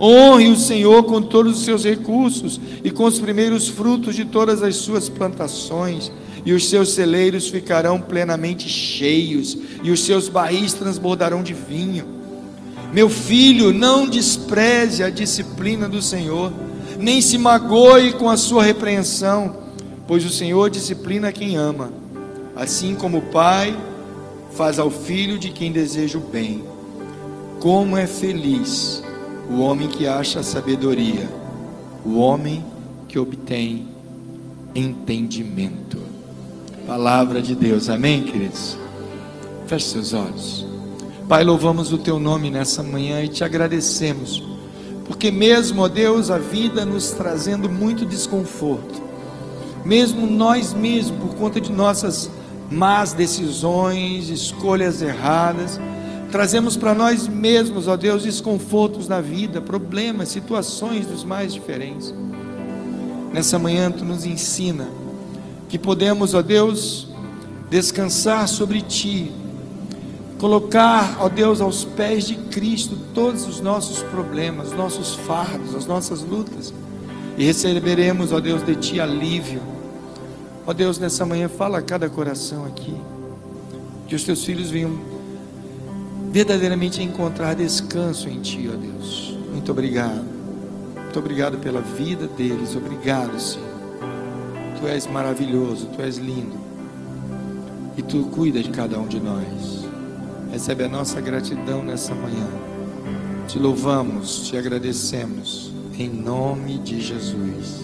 [0.00, 4.62] Honre o Senhor com todos os seus recursos e com os primeiros frutos de todas
[4.62, 6.12] as suas plantações,
[6.44, 12.17] e os seus celeiros ficarão plenamente cheios, e os seus barris transbordarão de vinho.
[12.92, 16.52] Meu filho, não despreze a disciplina do Senhor
[16.98, 19.56] nem se magoe com a sua repreensão,
[20.06, 21.92] pois o Senhor disciplina quem ama,
[22.56, 23.76] assim como o Pai
[24.52, 26.64] faz ao filho de quem deseja o bem.
[27.60, 29.02] Como é feliz
[29.48, 31.28] o homem que acha sabedoria,
[32.04, 32.64] o homem
[33.06, 33.86] que obtém
[34.74, 35.98] entendimento.
[36.86, 38.76] Palavra de Deus, amém, queridos?
[39.66, 40.67] Feche seus olhos.
[41.28, 44.42] Pai, louvamos o teu nome nessa manhã e te agradecemos
[45.08, 49.02] porque mesmo, ó Deus, a vida nos trazendo muito desconforto,
[49.82, 52.30] mesmo nós mesmos, por conta de nossas
[52.70, 55.80] más decisões, escolhas erradas,
[56.30, 62.14] trazemos para nós mesmos, ó Deus, desconfortos na vida, problemas, situações dos mais diferentes.
[63.32, 64.88] Nessa manhã tu nos ensina
[65.70, 67.08] que podemos, ó Deus,
[67.70, 69.32] descansar sobre ti,
[70.38, 76.22] colocar, ó Deus, aos pés de Cristo todos os nossos problemas, nossos fardos, as nossas
[76.22, 76.72] lutas,
[77.36, 79.60] e receberemos, ó Deus, de Ti alívio.
[80.66, 82.94] Ó Deus, nessa manhã, fala a cada coração aqui,
[84.06, 84.98] que os Teus filhos venham
[86.30, 89.36] verdadeiramente encontrar descanso em Ti, ó Deus.
[89.52, 90.24] Muito obrigado.
[90.94, 92.76] Muito obrigado pela vida deles.
[92.76, 93.66] Obrigado, Senhor.
[94.78, 96.58] Tu és maravilhoso, Tu és lindo.
[97.96, 99.77] E Tu cuida de cada um de nós.
[100.50, 102.48] Recebe a nossa gratidão nessa manhã.
[103.46, 105.72] Te louvamos, te agradecemos.
[105.98, 107.82] Em nome de Jesus.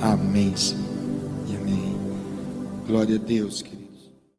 [0.00, 0.84] Amém, Senhor.
[1.48, 1.96] E amém.
[2.86, 3.79] Glória a Deus, querido.